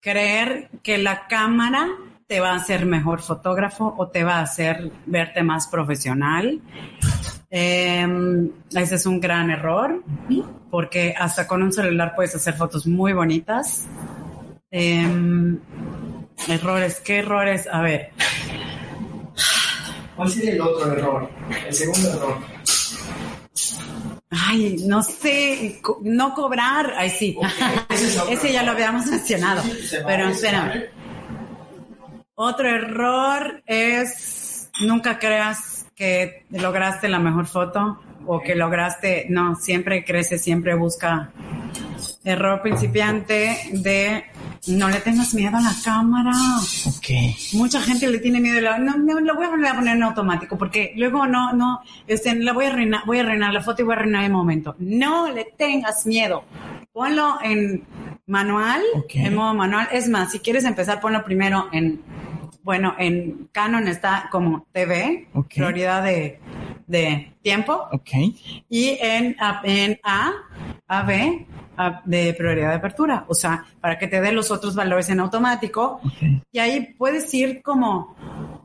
[0.00, 1.88] creer que la cámara
[2.28, 6.60] te va a hacer mejor fotógrafo o te va a hacer verte más profesional.
[7.50, 10.04] Em, ese es un gran error
[10.70, 13.86] porque hasta con un celular puedes hacer fotos muy bonitas.
[14.70, 15.58] Em,
[16.46, 17.66] errores, ¿qué errores?
[17.72, 18.10] A ver.
[20.14, 21.30] ¿Cuál sería el otro error?
[21.66, 22.36] El segundo error.
[24.30, 26.92] Ay, no sé, no cobrar.
[26.98, 27.38] Ay, sí.
[28.30, 29.62] Ese, ya lo habíamos mencionado.
[30.06, 30.90] Pero espera.
[32.40, 40.04] Otro error es nunca creas que lograste la mejor foto o que lograste, no, siempre
[40.04, 41.32] crece, siempre busca.
[42.22, 44.22] Error principiante de
[44.68, 46.30] no le tengas miedo a la cámara.
[46.86, 47.54] Ok.
[47.54, 50.92] Mucha gente le tiene miedo la, no, no, lo voy a poner en automático porque
[50.94, 53.94] luego no, no, este, la voy a arruinar, voy a arruinar la foto y voy
[53.94, 54.76] a arruinar el momento.
[54.78, 56.44] No le tengas miedo.
[56.92, 57.84] Ponlo en
[58.26, 59.88] manual, en modo manual.
[59.90, 62.00] Es más, si quieres empezar, ponlo primero en
[62.68, 66.38] bueno, en Canon está como TV, prioridad de,
[66.86, 67.88] de tiempo.
[68.68, 70.32] Y en, en A,
[70.86, 71.46] AB,
[72.04, 73.24] de prioridad de apertura.
[73.26, 76.02] O sea, para que te dé los otros valores en automático.
[76.52, 78.14] Y ahí puedes ir como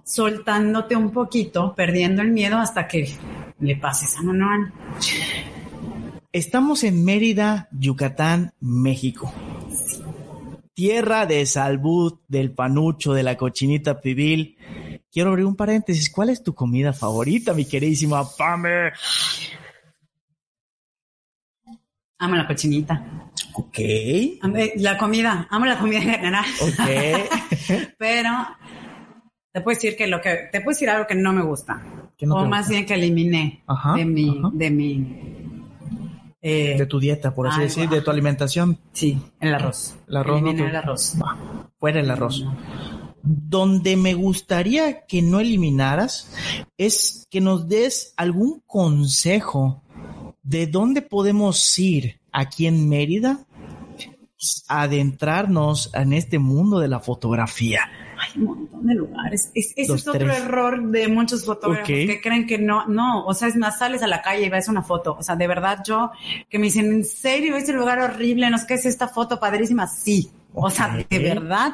[0.03, 3.07] soltándote un poquito, perdiendo el miedo hasta que
[3.61, 4.73] le pases a manual.
[6.33, 9.31] Estamos en Mérida, Yucatán, México
[10.73, 14.57] tierra de salud, del panucho, de la cochinita pibil.
[15.11, 16.11] Quiero abrir un paréntesis.
[16.11, 18.91] ¿Cuál es tu comida favorita, mi queridísima Pame?
[22.19, 23.29] Amo la cochinita.
[23.53, 23.79] Ok.
[24.77, 26.45] La comida, amo la comida en general.
[26.61, 27.93] Ok.
[27.97, 28.31] Pero
[29.51, 31.81] te puedo decir que lo que, te puedo decir algo que no me gusta.
[32.27, 33.63] o más bien que eliminé
[33.95, 35.42] de mi, de mi
[36.45, 38.77] eh, de tu dieta, por así decir, de tu alimentación.
[38.91, 39.95] Sí, el arroz.
[40.09, 40.41] El arroz.
[40.41, 41.15] No el arroz.
[41.79, 42.45] fuera el arroz.
[43.21, 46.29] Donde me gustaría que no eliminaras
[46.77, 49.81] es que nos des algún consejo
[50.41, 53.45] de dónde podemos ir aquí en Mérida
[54.67, 57.89] a adentrarnos en este mundo de la fotografía
[58.35, 59.51] un montón de lugares.
[59.53, 63.55] ese es otro error de muchos fotógrafos que creen que no, no, o sea, es
[63.55, 65.15] más, sales a la calle y ves una foto.
[65.19, 66.11] O sea, de verdad yo,
[66.49, 68.49] que me dicen, ¿en serio ese lugar horrible?
[68.49, 69.87] ¿No es que es esta foto padrísima?
[69.87, 70.31] Sí.
[70.53, 71.73] O sea, de verdad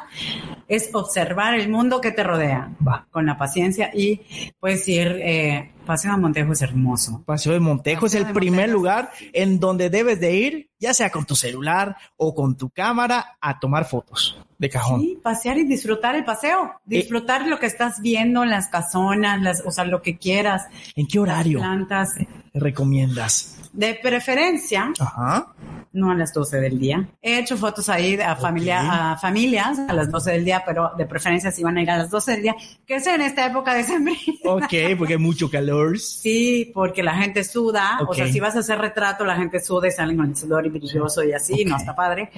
[0.68, 3.06] es observar el mundo que te rodea Va.
[3.10, 4.20] con la paciencia y
[4.58, 7.22] puedes ir, eh, Paseo de Montejo es hermoso.
[7.26, 11.26] Paseo de Montejo es el primer lugar en donde debes de ir, ya sea con
[11.26, 15.00] tu celular o con tu cámara, a tomar fotos de cajón.
[15.00, 19.62] Sí, pasear y disfrutar el paseo, eh, disfrutar lo que estás viendo, las casonas, las,
[19.66, 20.66] o sea, lo que quieras.
[20.94, 21.58] ¿En qué horario?
[21.58, 22.10] plantas.
[22.54, 23.56] recomiendas?
[23.72, 25.54] De preferencia, Ajá.
[25.92, 27.08] No a las 12 del día.
[27.20, 31.06] He hecho fotos ahí a, familia, a familias a las 12 del día, pero de
[31.06, 33.74] preferencia si van a ir a las 12 del día, que es en esta época
[33.74, 34.18] de sembrina.
[34.44, 35.98] Ok, porque hay mucho calor.
[35.98, 39.88] Sí, porque la gente suda, o sea, si vas a hacer retrato, la gente suda
[39.88, 42.30] y salen con el sudor y brilloso y así, no está padre.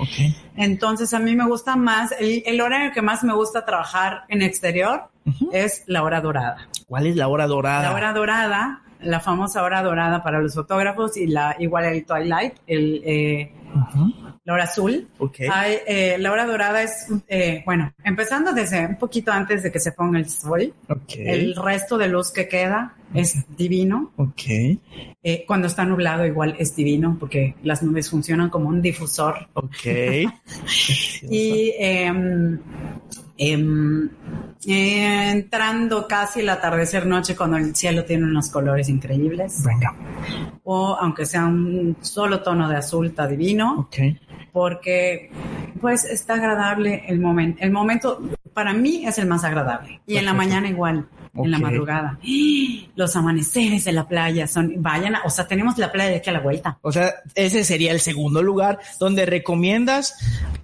[0.57, 4.43] Entonces a mí me gusta más, el, el horario que más me gusta trabajar en
[4.43, 5.11] exterior
[5.53, 6.69] es la hora dorada.
[6.87, 7.83] ¿Cuál es la hora dorada?
[7.83, 12.55] La hora dorada, la famosa hora dorada para los fotógrafos y la igual el twilight,
[12.67, 13.53] el eh,
[14.45, 15.09] la hora azul.
[15.19, 15.41] Ok.
[15.51, 19.79] Hay, eh, la hora dorada es, eh, bueno, empezando desde un poquito antes de que
[19.79, 20.75] se ponga el sol.
[20.89, 21.15] Ok.
[21.17, 24.13] El resto de luz que queda es divino.
[25.23, 29.49] Eh, cuando está nublado igual es divino porque las nubes funcionan como un difusor.
[29.55, 29.87] Ok.
[31.31, 32.59] Y em,
[33.37, 39.64] eh, entrando casi el atardecer noche cuando el cielo tiene unos colores increíbles.
[39.64, 39.95] Venga.
[40.64, 43.89] O aunque sea un solo tono de azul, está divino.
[44.53, 45.30] Porque
[45.80, 47.62] pues está agradable el momento.
[47.62, 48.20] El momento
[48.53, 50.01] para mí es el más agradable.
[50.07, 51.09] Y en la mañana igual.
[51.35, 52.18] En la madrugada.
[52.95, 56.30] Los amaneceres de la playa son, vayan, a- o sea, tenemos la playa de aquí
[56.30, 56.78] a la vuelta.
[56.83, 60.14] O sea, ese sería el segundo lugar donde recomiendas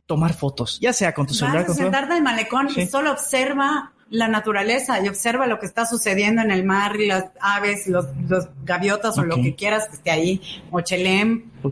[0.07, 1.63] tomar fotos, ya sea con tu celular.
[1.67, 2.83] Vas a sentarte en el malecón Sí.
[2.83, 7.07] y solo observa la naturaleza y observa lo que está sucediendo en el mar y
[7.09, 10.41] las aves, los, los gaviotas o lo que quieras que esté ahí,
[10.71, 10.81] o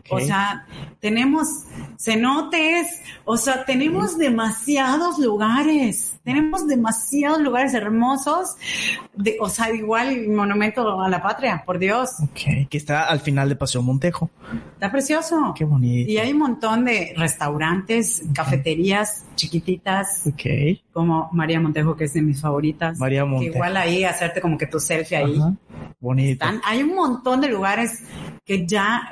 [0.09, 0.65] O sea,
[0.99, 1.47] tenemos
[1.97, 2.87] cenotes,
[3.25, 8.55] o sea, tenemos demasiados lugares, tenemos demasiados lugares hermosos,
[9.15, 13.49] de, o sea, igual monumento a la patria, por Dios, Ok, que está al final
[13.49, 14.29] de Paseo Montejo.
[14.73, 15.53] está precioso.
[15.55, 16.09] Qué bonito.
[16.11, 20.81] Y hay un montón de restaurantes, cafeterías chiquititas, Ok.
[20.91, 22.97] como María Montejo, que es de mis favoritas.
[22.99, 23.55] María Que Montejo.
[23.55, 25.37] igual ahí hacerte como que tu selfie ahí.
[25.39, 25.53] Ajá.
[25.99, 26.45] Bonito.
[26.45, 28.03] Están- hay un montón de lugares
[28.45, 29.09] que ya,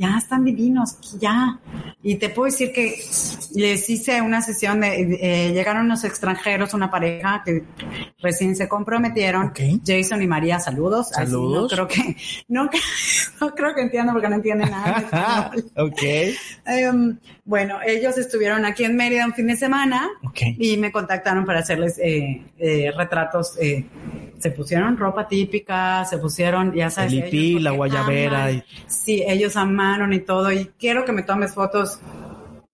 [0.00, 1.58] ya están divinos, ya.
[2.02, 2.94] Y te puedo decir que
[3.54, 7.64] les hice una sesión de, eh, llegaron unos extranjeros, una pareja que
[8.22, 9.48] recién se comprometieron.
[9.48, 9.60] Ok.
[9.86, 11.12] Jason y María, saludos.
[11.12, 11.70] Así, Saludos.
[11.76, 12.16] no creo que,
[12.48, 12.70] no,
[13.40, 15.52] no creo que entiendan porque no entienden nada.
[15.76, 16.02] ok.
[16.66, 20.38] Em, bueno, ellos estuvieron aquí en Mérida un fin de semana Ok.
[20.58, 23.58] y me contactaron para hacerles eh, eh, retratos.
[23.60, 23.84] eh,
[24.38, 27.12] se pusieron ropa típica, se pusieron, ya sabes.
[27.12, 28.54] El ellos hipí, la guayabera aman.
[28.56, 29.54] y- Sí, ellos
[30.12, 30.52] y todo.
[30.52, 31.98] Y quiero que me tomes fotos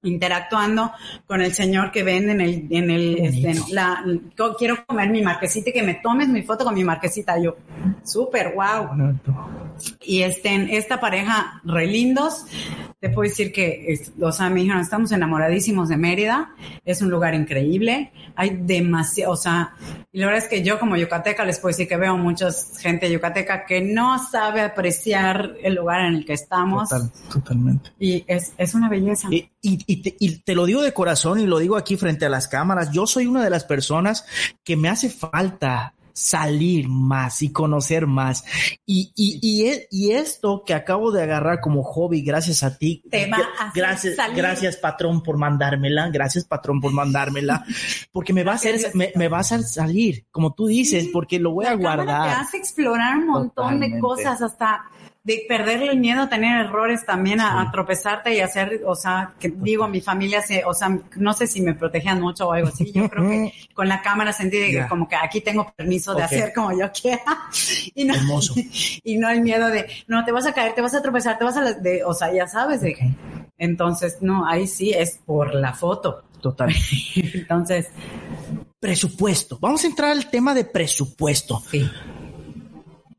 [0.02, 0.92] interactuando
[1.26, 3.48] con el señor que vende en el, en el, bonito.
[3.48, 4.04] este, en la,
[4.36, 7.38] co- quiero comer mi marquesita y que me tomes mi foto con mi marquesita.
[7.40, 7.56] Yo,
[8.04, 8.88] súper, wow.
[10.02, 12.46] Y este, esta pareja re lindos,
[13.00, 16.50] te puedo decir que, o sea, me dijeron, estamos enamoradísimos de Mérida,
[16.84, 19.74] es un lugar increíble, hay demasiado, o sea,
[20.12, 22.48] y la verdad es que yo como yucateca les puedo decir que veo mucha
[22.80, 27.90] gente yucateca que no sabe apreciar el lugar en el que estamos Total, totalmente.
[27.98, 29.28] y es, es una belleza.
[29.30, 32.26] Y, y- y te, y te lo digo de corazón y lo digo aquí frente
[32.26, 32.90] a las cámaras.
[32.92, 34.24] Yo soy una de las personas
[34.64, 38.42] que me hace falta salir más y conocer más.
[38.86, 43.02] Y, y, y, e- y esto que acabo de agarrar como hobby, gracias a ti.
[43.10, 44.36] Te va a gracias, salir.
[44.38, 46.08] gracias patrón por mandármela.
[46.08, 47.66] Gracias patrón por mandármela.
[48.12, 51.38] Porque me va a hacer, me, me va a hacer salir, como tú dices, porque
[51.38, 52.40] lo voy La a cámara Te guardar.
[52.40, 53.96] hace explorar un montón Totalmente.
[53.96, 54.84] de cosas, hasta
[55.26, 57.66] de perderle el miedo a tener errores también, a, Sí.
[57.66, 61.48] a tropezarte y hacer, o sea, que digo, mi familia, se, o sea, no sé
[61.48, 62.92] si me protegían mucho o algo así.
[62.92, 66.52] Yo creo que con la cámara sentí de como que aquí tengo permiso de hacer
[66.54, 67.22] como yo quiera.
[67.96, 68.54] Y no, Hermoso.
[69.02, 71.44] y no el miedo de, no, te vas a caer, te vas a tropezar, te
[71.44, 72.96] vas a, la- de, o sea, ya sabes de.
[73.58, 76.22] Entonces, no, ahí sí es por la foto.
[76.40, 76.72] Total.
[77.16, 77.88] Entonces,
[78.78, 79.58] Presupuesto.
[79.60, 81.60] Vamos a entrar al tema de presupuesto.
[81.70, 81.90] sí.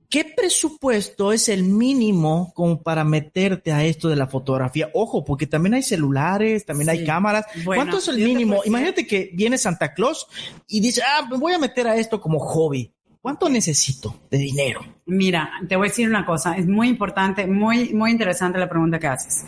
[0.10, 4.90] ¿Qué presupuesto es el mínimo como para meterte a esto de la fotografía?
[4.94, 7.46] Ojo, porque también hay celulares, también hay cámaras.
[7.66, 8.62] Bueno, ¿Cuánto es el mínimo?
[8.64, 10.28] Imagínate que viene Santa Claus
[10.66, 12.94] y dice, ah, me voy a meter a esto como hobby.
[13.22, 14.80] ¿Cuánto necesito de dinero?
[15.06, 19.00] Mira, te voy a decir una cosa, es muy importante, muy, muy interesante la pregunta
[19.00, 19.44] que haces.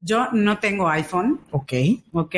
[0.00, 1.72] Yo no tengo iPhone, Ok.
[2.12, 2.34] ¿ok?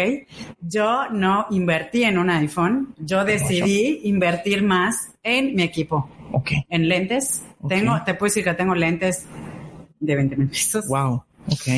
[0.63, 6.53] Yo no invertí en un iPhone, yo decidí invertir más en mi equipo, Ok.
[6.71, 7.43] en lentes.
[7.69, 9.27] Tengo, te puedo decir que tengo lentes
[9.99, 10.87] de 20 mil pesos.
[10.89, 11.23] Wow.
[11.49, 11.69] Ok.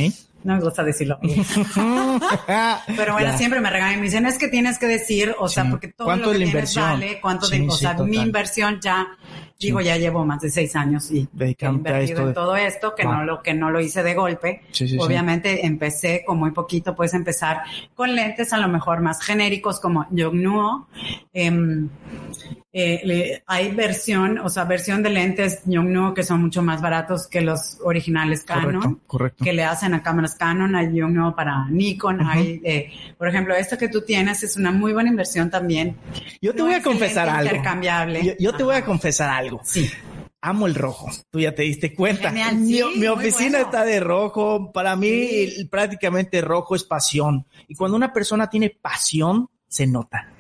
[0.45, 1.19] No me gusta decirlo.
[2.97, 3.39] Pero bueno, Ya.
[3.39, 5.71] siempre me regañan y me dicen, es que tienes que decir, o sea, Sí.
[5.71, 6.85] porque todo ¿Cuánto lo que la tienes inversión?
[6.85, 9.07] vale, cuánto Sí, de, o sí, sea, mi inversión ya,
[9.59, 13.05] digo, ya llevo más de seis años y he invertido de- en todo esto, que
[13.05, 13.13] Wow.
[13.15, 14.63] no lo, que no lo hice de golpe.
[14.73, 14.99] Sí, sí, sí.
[15.01, 17.63] Obviamente empecé con muy poquito, puedes empezar
[17.95, 20.89] con lentes a lo mejor más genéricos como Yongnuo,
[21.33, 21.89] em,
[22.75, 27.27] eh, le- hay versión, o sea, versión de lentes Yongnuo que son mucho más baratos
[27.29, 28.81] que los originales Canon.
[28.81, 29.45] Correcto, correcto.
[29.45, 33.77] que le hacen a cámaras Canon, hay Yongnuo para Nikon, hay, eh, por ejemplo, esto
[33.77, 35.97] que tú tienes es una muy buena inversión también.
[36.41, 37.45] Yo te No voy a confesar algo.
[37.45, 38.25] intercambiable.
[38.25, 39.61] Yo, yo te voy a confesar algo.
[39.65, 39.91] Sí.
[40.45, 41.09] Amo el rojo.
[41.31, 42.31] Tú ya te diste cuenta.
[42.31, 43.67] Genial, mi, sí, mi muy oficina bueno.
[43.67, 44.73] está de rojo.
[44.73, 45.09] Para mí,
[45.51, 45.65] Sí.
[45.67, 47.47] prácticamente rojo es pasión.
[47.69, 50.32] Y cuando una persona tiene pasión, se nota.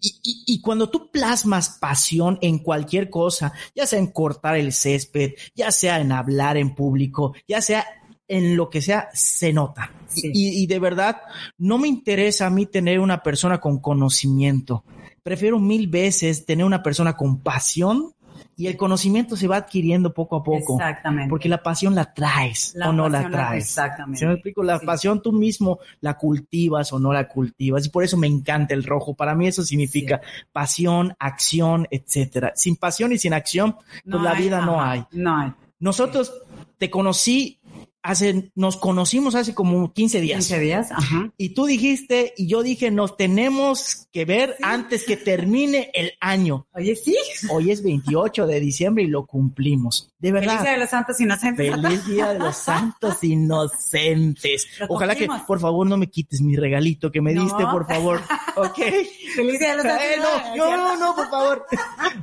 [0.00, 4.72] Y, y- y cuando tú plasmas pasión en cualquier cosa, ya sea en cortar el
[4.72, 7.86] césped, ya sea en hablar en público, ya sea
[8.28, 9.92] en lo que sea, se nota.
[10.08, 10.30] Sí.
[10.32, 11.16] Y, y de verdad,
[11.58, 14.84] no me interesa a mí tener una persona con conocimiento.
[15.22, 18.14] Prefiero mil veces tener una persona con pasión
[18.60, 20.74] y el conocimiento se va adquiriendo poco a poco.
[20.74, 21.30] Exactamente.
[21.30, 23.64] Porque la pasión la traes La o no la traes.
[23.64, 24.18] exactamente.
[24.18, 24.62] ¿Sí me explico?
[24.62, 24.84] La Sí.
[24.84, 27.86] pasión tú mismo la cultivas o no la cultivas.
[27.86, 29.14] Y por eso me encanta el rojo.
[29.14, 30.20] Para mí eso significa
[30.52, 32.52] pasión, acción, etcétera.
[32.54, 33.76] Sin pasión y sin acción,
[34.08, 35.04] pues la vida no hay.
[35.12, 35.52] No hay.
[35.78, 36.34] Nosotros
[36.76, 37.59] te conocí
[38.02, 40.38] hace, nos conocimos hace como 15 días.
[40.46, 41.32] 15 días, ajá.
[41.36, 46.66] Y tú dijiste, y yo dije, nos tenemos que ver antes que termine el año.
[46.72, 47.16] Oye, sí.
[47.50, 50.12] Hoy es 28 de diciembre y lo cumplimos.
[50.18, 50.62] De Feliz verdad.
[50.62, 51.70] Día de los Santos Inocentes.
[51.74, 54.66] Feliz Día de los Santos Inocentes.
[54.80, 57.42] Lo Ojalá que, por favor, no me quites mi regalito que me No.
[57.44, 58.20] diste, por favor.
[58.56, 58.76] ¿Ok?
[59.36, 60.16] Feliz Día de los Santos Eh,
[60.56, 61.66] no, no, no, no, por favor.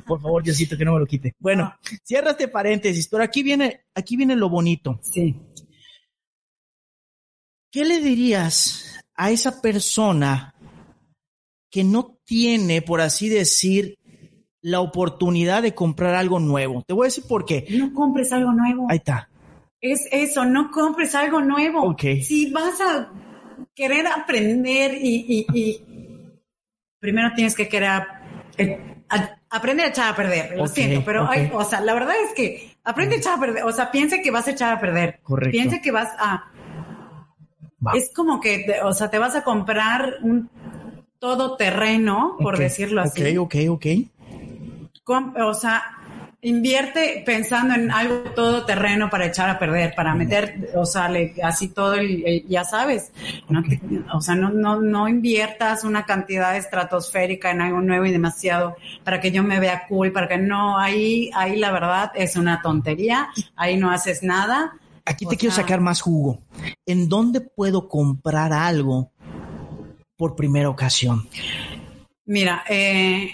[0.06, 1.34] Por favor, Diosito, que no me lo quite.
[1.38, 1.74] Bueno,
[2.04, 5.00] cierra este paréntesis, pero aquí viene, aquí viene lo bonito.
[5.02, 5.34] Sí.
[7.70, 10.54] ¿Qué le dirías a esa persona
[11.70, 13.98] que no tiene, por así decir,
[14.62, 16.82] la oportunidad de comprar algo nuevo?
[16.86, 17.66] Te voy a decir por qué.
[17.70, 18.86] No compres algo nuevo.
[18.90, 19.28] Ahí está.
[19.80, 21.82] Es eso, no compres algo nuevo.
[21.82, 22.02] Ok.
[22.22, 23.12] Si vas a
[23.74, 25.84] querer aprender y, y- y
[26.98, 28.22] primero tienes que querer a-
[29.50, 30.56] aprender a echar a perder.
[30.56, 33.64] Lo siento, pero hay, o sea, la verdad es que aprende a echar a perder.
[33.64, 35.20] O sea, piensa que vas a echar a perder.
[35.22, 35.52] Correcto.
[35.52, 36.50] Piensa que vas a.
[37.94, 40.50] Es como que, te- o sea, te vas a comprar un
[41.18, 43.36] todoterreno, por decirlo así.
[43.38, 43.86] Ok, ok, ok.
[45.04, 45.82] Com- o sea,
[46.42, 51.68] invierte pensando en algo todoterreno para echar a perder, para meter, o sea, le- así
[51.68, 53.10] todo el, el- ya sabes,
[53.48, 53.80] no te-
[54.12, 59.20] o sea, no, no, no inviertas una cantidad estratosférica en algo nuevo y demasiado para
[59.20, 63.28] que yo me vea cool, para que no, ahí, ahí la verdad es una tontería,
[63.56, 64.74] ahí no haces nada.
[65.08, 66.40] Aquí O te quiero sea- sacar más jugo.
[66.86, 69.10] ¿En dónde puedo comprar algo
[70.16, 71.28] por primera ocasión?
[72.26, 73.30] Mira, eh,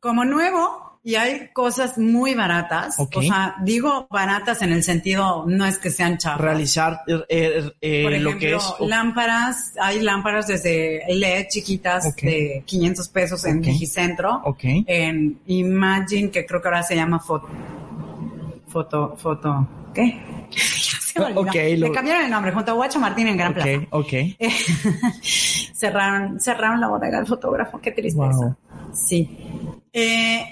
[0.00, 5.64] como nuevo, y hay cosas muy baratas, o sea, digo baratas en el sentido, no
[5.66, 6.40] es que sean chafas.
[6.40, 8.74] Realizar eh, eh, eh, Por ejemplo, lo que es.
[8.80, 13.64] lámparas, hay lámparas desde LED chiquitas de 500 pesos en Ok.
[13.64, 14.60] Digicentro, Ok.
[14.86, 17.48] en Imagine, que creo que ahora se llama foto,
[18.68, 20.20] foto, foto, ¿qué?
[21.14, 21.40] Ya se me olvidó.
[21.42, 23.70] Ok, Le cambiaron el nombre, junto a Guacho Martín en Gran Plaza.
[23.90, 24.12] Ok, ok.
[24.12, 24.36] Eh,
[25.74, 28.28] cerraron, cerraron la bodega del fotógrafo, qué tristeza.
[28.30, 28.56] Wow.
[28.92, 29.28] Sí.
[29.92, 30.44] Eh,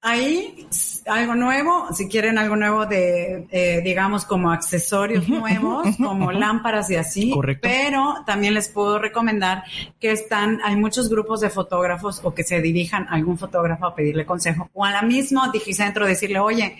[0.00, 0.66] ahí,
[1.06, 6.96] algo nuevo, si quieren algo nuevo de, eh, digamos, como accesorios nuevos, como lámparas y
[6.96, 7.30] así.
[7.30, 7.68] Correcto.
[7.68, 9.64] Pero también les puedo recomendar
[10.00, 13.94] que están, hay muchos grupos de fotógrafos o que se dirijan a algún fotógrafo a
[13.94, 16.76] pedirle consejo o a la misma Digicentro decirle, oye,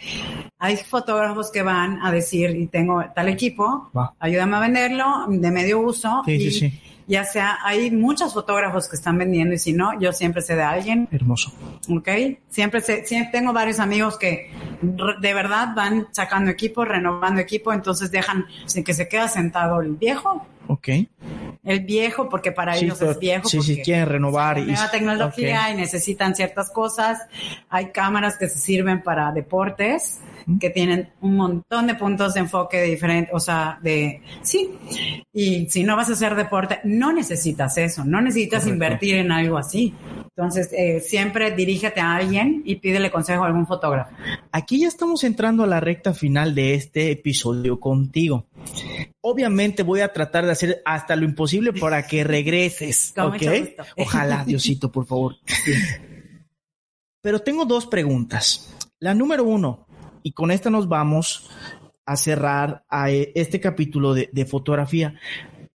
[0.58, 4.14] hay fotógrafos que van a decir, y tengo tal equipo, Va.
[4.18, 6.22] ayúdame a venderlo de medio uso.
[6.24, 6.80] Sí, y sí, sí.
[7.08, 10.62] Ya sea, hay muchos fotógrafos que están vendiendo y si no, yo siempre sé de
[10.64, 11.52] alguien, Hermoso.
[11.88, 12.08] ¿ok?
[12.48, 14.50] Siempre sé, siempre tengo varios amigos que
[14.82, 19.92] de verdad van sacando equipo, renovando equipo, entonces dejan sin que se queda sentado el
[19.94, 20.88] viejo, Ok.
[21.64, 23.48] El viejo, porque para Sí, ellos pero- es viejo.
[23.48, 24.58] sí, sí, quieren renovar.
[24.58, 25.74] y- nueva tecnología ok.
[25.74, 27.18] y necesitan ciertas cosas.
[27.68, 30.58] Hay cámaras que se sirven para deportes, Mm.
[30.58, 34.70] que tienen un montón de puntos de enfoque diferentes, o sea, de, sí.
[35.32, 38.74] Y si no vas a hacer deporte, no necesitas eso, no necesitas Correcto.
[38.74, 39.92] invertir en algo así.
[40.36, 44.14] Entonces, eh, siempre dirígete a alguien y pídele consejo a algún fotógrafo.
[44.52, 48.46] Aquí ya estamos entrando a la recta final de este episodio contigo.
[49.20, 51.45] Obviamente voy a tratar de hacer hasta lo imposible
[51.78, 53.42] para que regreses, ¿ok?
[53.96, 55.36] Ojalá, Diosito, por favor.
[57.20, 58.74] Pero tengo dos preguntas.
[58.98, 59.86] La número uno,
[60.22, 61.50] y con esta nos vamos
[62.04, 65.18] a cerrar a eh, este capítulo de, de fotografía.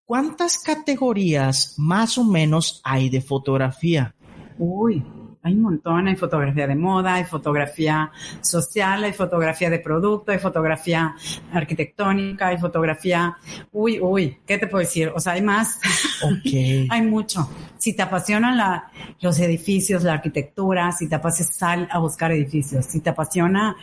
[0.05, 4.15] ¿Cuántas categorías más o menos hay de fotografía?
[4.57, 5.03] Uy,
[5.43, 8.11] hay un montón, hay fotografía de moda, hay fotografía
[8.41, 11.15] social, hay fotografía de producto, hay fotografía
[11.51, 13.37] arquitectónica, hay fotografía,
[13.71, 15.11] uy, uy, ¿qué te puedo decir?
[15.15, 15.79] O sea, hay más,
[16.23, 16.53] Ok.
[16.89, 17.49] hay mucho.
[17.81, 22.85] Si te apasionan la, los edificios, la arquitectura, si te apasiona, sal a buscar edificios.
[22.85, 23.75] Si te apasiona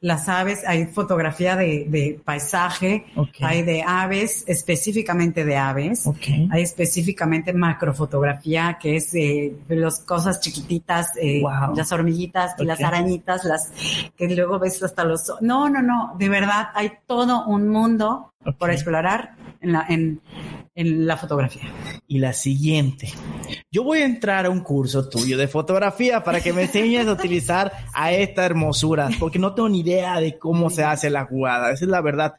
[0.00, 3.06] las aves, hay fotografía de, de paisaje,
[3.40, 6.08] hay de aves, específicamente de aves.
[6.08, 6.26] Ok.
[6.50, 11.76] Hay específicamente macrofotografía, que es eh, las cosas chiquititas, eh, Wow.
[11.76, 13.70] las hormiguitas, y las arañitas, las
[14.16, 15.32] que luego ves hasta los...
[15.40, 18.56] No, no, no, de verdad hay todo un mundo Ok.
[18.58, 20.20] por explorar en la, en,
[20.74, 21.62] en la fotografía.
[22.06, 23.08] Y la siguiente.
[23.70, 27.12] Yo voy a entrar a un curso tuyo de fotografía para que me enseñes a
[27.12, 31.72] utilizar a esta hermosura, porque no tengo ni idea de cómo se hace la jugada.
[31.72, 32.34] Esa es la verdad.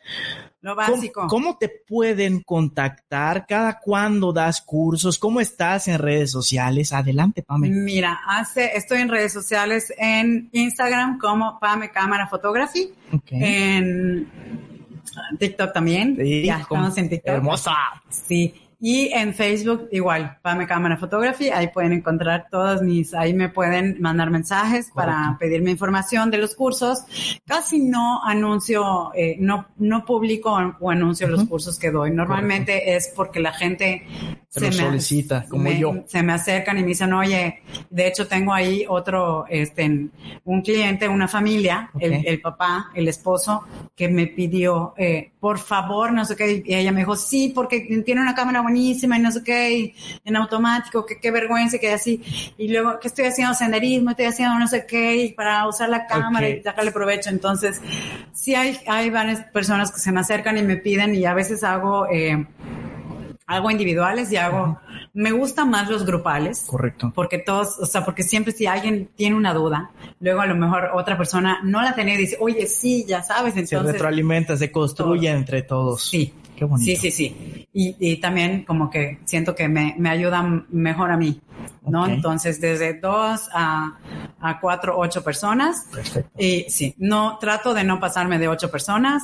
[0.62, 1.28] Lo ¿Cómo, básico.
[1.28, 3.46] cómo te pueden contactar?
[3.48, 5.20] ¿Cada cuándo das cursos?
[5.20, 6.94] ¿Cómo estás en redes sociales?
[6.94, 7.70] Adelante, Pame.
[7.70, 13.28] Mira, hace, estoy en redes sociales, en Instagram como Pame Cámara Photography, Ok.
[13.34, 14.28] en
[15.38, 16.16] TikTok también.
[16.18, 17.36] Sí, ya estamos en TikTok.
[17.36, 17.76] Hermosa.
[18.10, 18.54] Sí.
[18.80, 23.98] Y en Facebook igual, Pame Cámara Photography, ahí pueden encontrar todas mis, ahí me pueden
[24.00, 25.38] mandar mensajes para Correcto.
[25.40, 27.00] pedirme información de los cursos.
[27.46, 31.50] Casi no anuncio, eh, no, no publico o anuncio los Ujú.
[31.50, 32.12] cursos que doy.
[32.12, 34.06] Normalmente es porque la gente
[34.54, 36.04] Te lo solicita, como me- yo.
[36.06, 39.86] Se me acercan y me dicen, oye, de hecho tengo ahí otro, este,
[40.46, 42.04] un cliente, una familia, Ok.
[42.04, 43.64] el, el papá, el esposo,
[43.96, 48.02] que me pidió, eh, por favor, no sé qué, y ella me dijo, sí, porque
[48.06, 49.96] tiene una cámara buenísima y no sé qué, y
[50.26, 52.22] en automático, que qué vergüenza, que así,
[52.58, 56.06] y luego que estoy haciendo senderismo, estoy haciendo no sé qué, y para usar la
[56.06, 56.56] cámara Ok.
[56.60, 57.82] y sacarle provecho, entonces,
[58.34, 61.64] sí hay, hay varias personas que se me acercan y me piden, y a veces
[61.64, 62.46] hago, eh,
[63.46, 64.78] hago individuales y hago,
[65.14, 66.66] me gustan más los grupales.
[66.68, 67.14] Correcto.
[67.16, 69.90] Porque todos, o sea, porque siempre si alguien tiene una duda,
[70.20, 73.54] luego a lo mejor otra persona no la tenía y dice, oye, sí, ya sabes,
[73.54, 73.94] Se entonces.
[73.94, 76.04] retroalimenta, se construye entre todos.
[76.10, 76.34] Sí.
[76.58, 76.86] Qué bonito.
[76.86, 77.68] Sí, sí, sí.
[77.72, 81.40] Y, y también como que siento que me, me ayudan mejor a mí,
[81.86, 82.08] ¿no?
[82.08, 84.00] Entonces, desde dos a,
[84.40, 85.86] a cuatro, ocho personas.
[85.94, 86.32] Perfecto.
[86.36, 89.22] Y sí, no, trato de no pasarme de ocho personas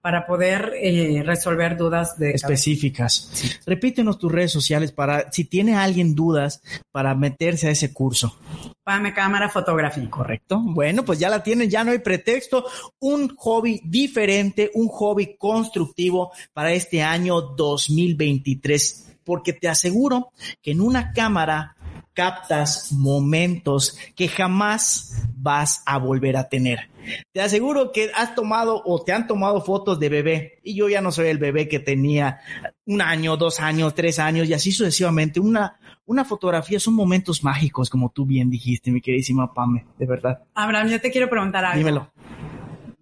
[0.00, 3.60] para poder eh, resolver dudas de específicas.
[3.64, 6.60] Repítenos tus redes sociales para si tiene alguien dudas
[6.90, 8.36] para meterse a ese curso.
[8.84, 10.10] Pame Cámara Fotografía.
[10.10, 10.60] Correcto.
[10.62, 12.64] Bueno, pues ya la tienen, ya no hay pretexto.
[12.98, 20.80] Un hobby diferente, un hobby constructivo para este año 2023, porque te aseguro que en
[20.80, 21.76] una cámara
[22.14, 26.90] captas momentos que jamás vas a volver a tener.
[27.32, 31.00] Te aseguro que has tomado o te han tomado fotos de bebé y yo ya
[31.00, 32.40] no soy el bebé que tenía
[32.86, 35.40] un año, dos años, tres años y así sucesivamente.
[35.40, 40.42] Una, una fotografía son momentos mágicos, como tú bien dijiste, mi queridísima Pame, de verdad.
[40.54, 41.78] Abraham, yo te quiero preguntar algo.
[41.78, 42.12] Dímelo.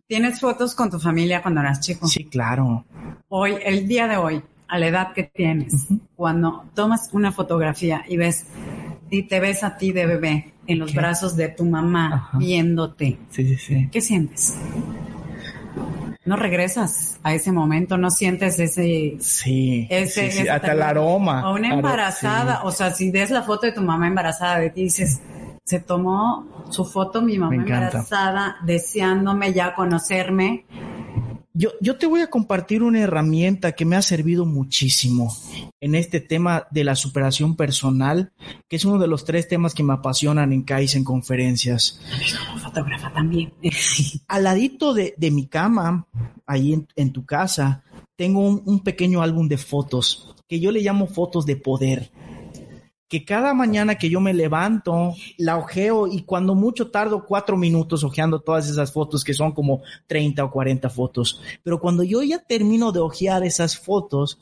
[0.07, 2.09] ¿Tienes fotos con tu familia cuando eras chico?
[2.09, 2.85] Sí, claro.
[3.29, 5.87] Hoy, el día de hoy, a la edad que tienes,
[6.17, 8.47] cuando tomas una fotografía y ves
[9.11, 12.39] y te ves a ti de bebé en los brazos de tu mamá Ajá.
[12.39, 13.89] viéndote, Sí, sí, sí.
[13.91, 14.57] ¿qué sientes?
[16.25, 20.83] No regresas a ese momento, no sientes ese Sí, ese, sí, sí, ese hasta el
[20.83, 21.51] aroma.
[21.51, 22.61] O una embarazada, sí.
[22.65, 25.21] o sea, si ves la foto de tu mamá embarazada de ti, dices,
[25.65, 30.65] se tomó su foto mi mamá embarazada, deseándome ya conocerme.
[31.61, 35.37] Yo, yo te voy a compartir una herramienta que me ha servido muchísimo
[35.79, 38.33] en este tema de la superación personal,
[38.67, 42.01] que es uno de los tres temas que me apasionan en Kaizen conferencias.
[42.49, 43.53] Como fotógrafa también.
[44.29, 46.07] Al ladito de, de mi cama,
[46.47, 47.85] ahí en, en tu casa,
[48.17, 52.11] tengo un, un pequeño álbum de fotos que yo le llamo fotos de poder.
[53.11, 58.05] Que cada mañana que yo me levanto, la ojeo y cuando mucho tardo cuatro minutos
[58.05, 61.43] ojeando todas esas fotos que son como 30 o 40 fotos.
[61.65, 64.39] Pero cuando yo ya termino de ojear esas fotos,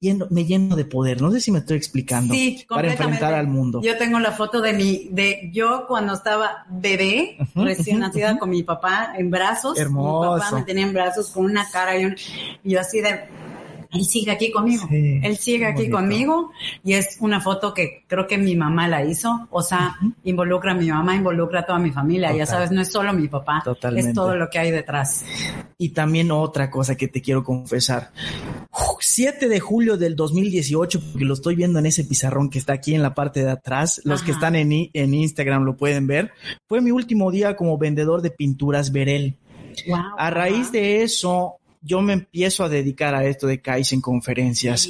[0.00, 1.20] lleno- me lleno de poder.
[1.20, 2.32] No sé si me estoy explicando.
[2.32, 3.80] Sí, para enfrentar al mundo.
[3.82, 8.62] Yo tengo la foto de mi, de yo cuando estaba bebé, recién nacida con mi
[8.62, 9.76] papá en brazos.
[9.78, 10.34] Hermoso.
[10.36, 12.14] Mi papá me tenía en brazos con una cara y, un,
[12.62, 13.24] y yo así de,
[13.90, 14.86] él sigue aquí conmigo.
[14.88, 16.50] Sí, él sigue aquí conmigo
[16.84, 19.48] y es una foto que creo que mi mamá la hizo.
[19.50, 22.34] O sea, involucra a mi mamá, involucra a toda mi familia.
[22.34, 24.10] Ya sabes, no es solo mi papá, Totalmente.
[24.10, 25.24] es todo lo que hay detrás.
[25.78, 28.12] Y también otra cosa que te quiero confesar.
[29.00, 32.94] 7 de julio del 2018, porque lo estoy viendo en ese pizarrón que está aquí
[32.94, 34.00] en la parte de atrás.
[34.04, 36.32] Los que están en, en Instagram lo pueden ver.
[36.66, 39.36] Fue mi último día como vendedor de pinturas Verel.
[39.86, 39.98] Wow.
[40.18, 44.88] A raíz de eso, yo me empiezo a dedicar a esto de Kaizen conferencias.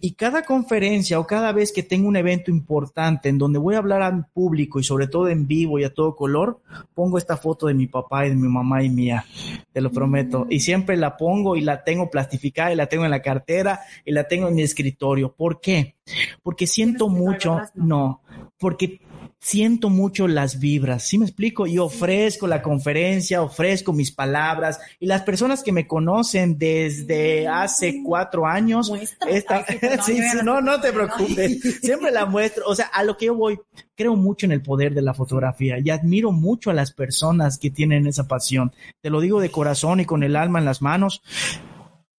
[0.00, 3.78] Y cada conferencia o cada vez que tengo un evento importante en donde voy a
[3.78, 6.60] hablar al público y sobre todo en vivo y a todo color,
[6.94, 9.24] pongo esta foto de mi papá y de mi mamá y mía.
[9.72, 10.46] Te lo prometo.
[10.50, 14.12] Y siempre la pongo y la tengo plastificada y la tengo en la cartera y
[14.12, 15.32] la tengo en mi escritorio.
[15.32, 15.96] ¿Por qué?
[16.42, 18.22] Porque siento mucho, no,
[18.58, 19.00] porque
[19.40, 21.66] siento mucho las vibras, ¿sí me explico?
[21.66, 28.02] Y ofrezco la conferencia, ofrezco mis palabras y las personas que me conocen desde hace
[28.04, 28.92] cuatro años,
[29.28, 29.64] esta,
[30.04, 33.34] sí, sí, no, no te preocupes, siempre la muestro, o sea, a lo que yo
[33.36, 33.60] voy,
[33.94, 37.70] creo mucho en el poder de la fotografía y admiro mucho a las personas que
[37.70, 41.22] tienen esa pasión, te lo digo de corazón y con el alma en las manos,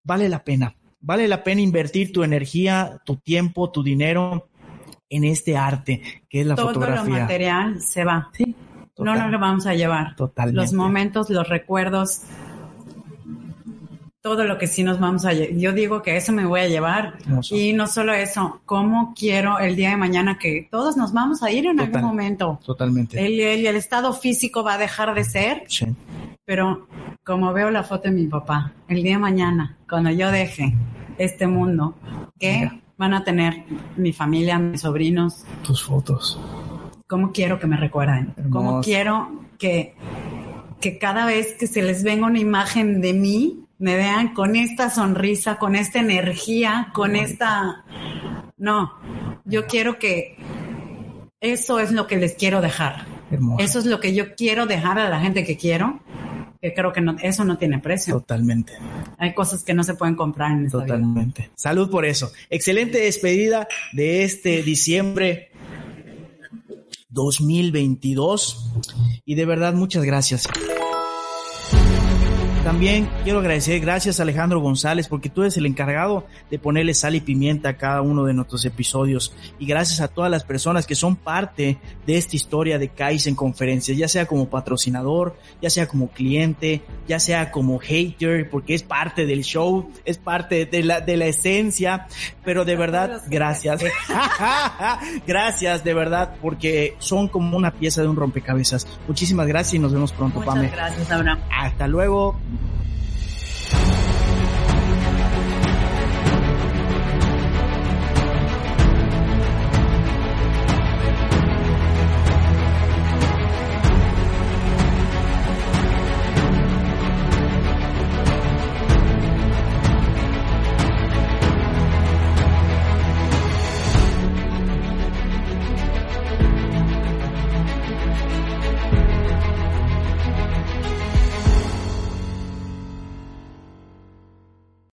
[0.03, 0.75] vale la pena.
[1.01, 4.49] Vale la pena invertir tu energía, tu tiempo, tu dinero
[5.09, 7.03] en este arte que es la fotografía.
[7.03, 8.29] Todo lo material se va.
[8.33, 8.55] Sí.
[8.97, 10.15] no nos lo vamos a llevar.
[10.15, 10.61] Totalmente.
[10.61, 12.23] Los momentos, los recuerdos,
[14.21, 15.55] todo lo que sí nos vamos a llevar.
[15.55, 17.15] Yo digo que eso me voy a llevar.
[17.49, 21.51] Y no solo eso, cómo quiero el día de mañana que todos nos vamos a
[21.51, 22.59] ir en algún momento.
[22.65, 23.25] Totalmente.
[23.25, 25.63] El, el, estado físico va a dejar de ser.
[25.67, 25.87] Sí.
[26.45, 26.87] Pero
[27.23, 30.75] como veo la foto de mi papá, el día de mañana, cuando yo deje
[31.17, 31.95] este mundo,
[32.39, 32.78] ¿qué?
[32.99, 33.63] Van a tener
[33.95, 35.45] mi familia, mis sobrinos.
[35.63, 36.37] Tus fotos.
[37.07, 38.35] ¿Cómo quiero que me recuerden?
[38.51, 39.95] ¿Cómo quiero que,
[40.81, 44.89] que cada vez que se les venga una imagen de mí, me vean con esta
[44.89, 47.85] sonrisa, con esta energía, con esta...
[48.57, 48.93] No,
[49.45, 50.35] yo quiero que
[51.39, 53.05] eso es lo que les quiero dejar.
[53.59, 56.01] Eso es lo que yo quiero dejar a la gente que quiero
[56.61, 58.15] que creo que no, eso no tiene precio.
[58.15, 58.73] Totalmente.
[59.17, 61.51] Hay cosas que no se pueden comprar en esta Totalmente.
[61.55, 62.31] Salud por eso.
[62.49, 65.51] Excelente despedida de este diciembre
[67.09, 68.71] 2022
[69.25, 70.47] y de verdad muchas gracias.
[72.69, 77.19] También quiero agradecer, gracias Alejandro González, porque tú eres el encargado de ponerle sal y
[77.19, 79.33] pimienta a cada uno de nuestros episodios.
[79.57, 83.97] Y gracias a todas las personas que son parte de esta historia de Kaizen Conferencias,
[83.97, 89.25] ya sea como patrocinador, ya sea como cliente, ya sea como hater, porque es parte
[89.25, 92.05] del show, es parte de la, de la esencia.
[92.45, 93.83] Pero de verdad, gracias.
[95.25, 98.85] gracias, de verdad, porque son como una pieza de un rompecabezas.
[99.07, 101.39] Muchísimas gracias y nos vemos pronto, Muchas gracias, Abraham.
[101.51, 102.37] Hasta luego.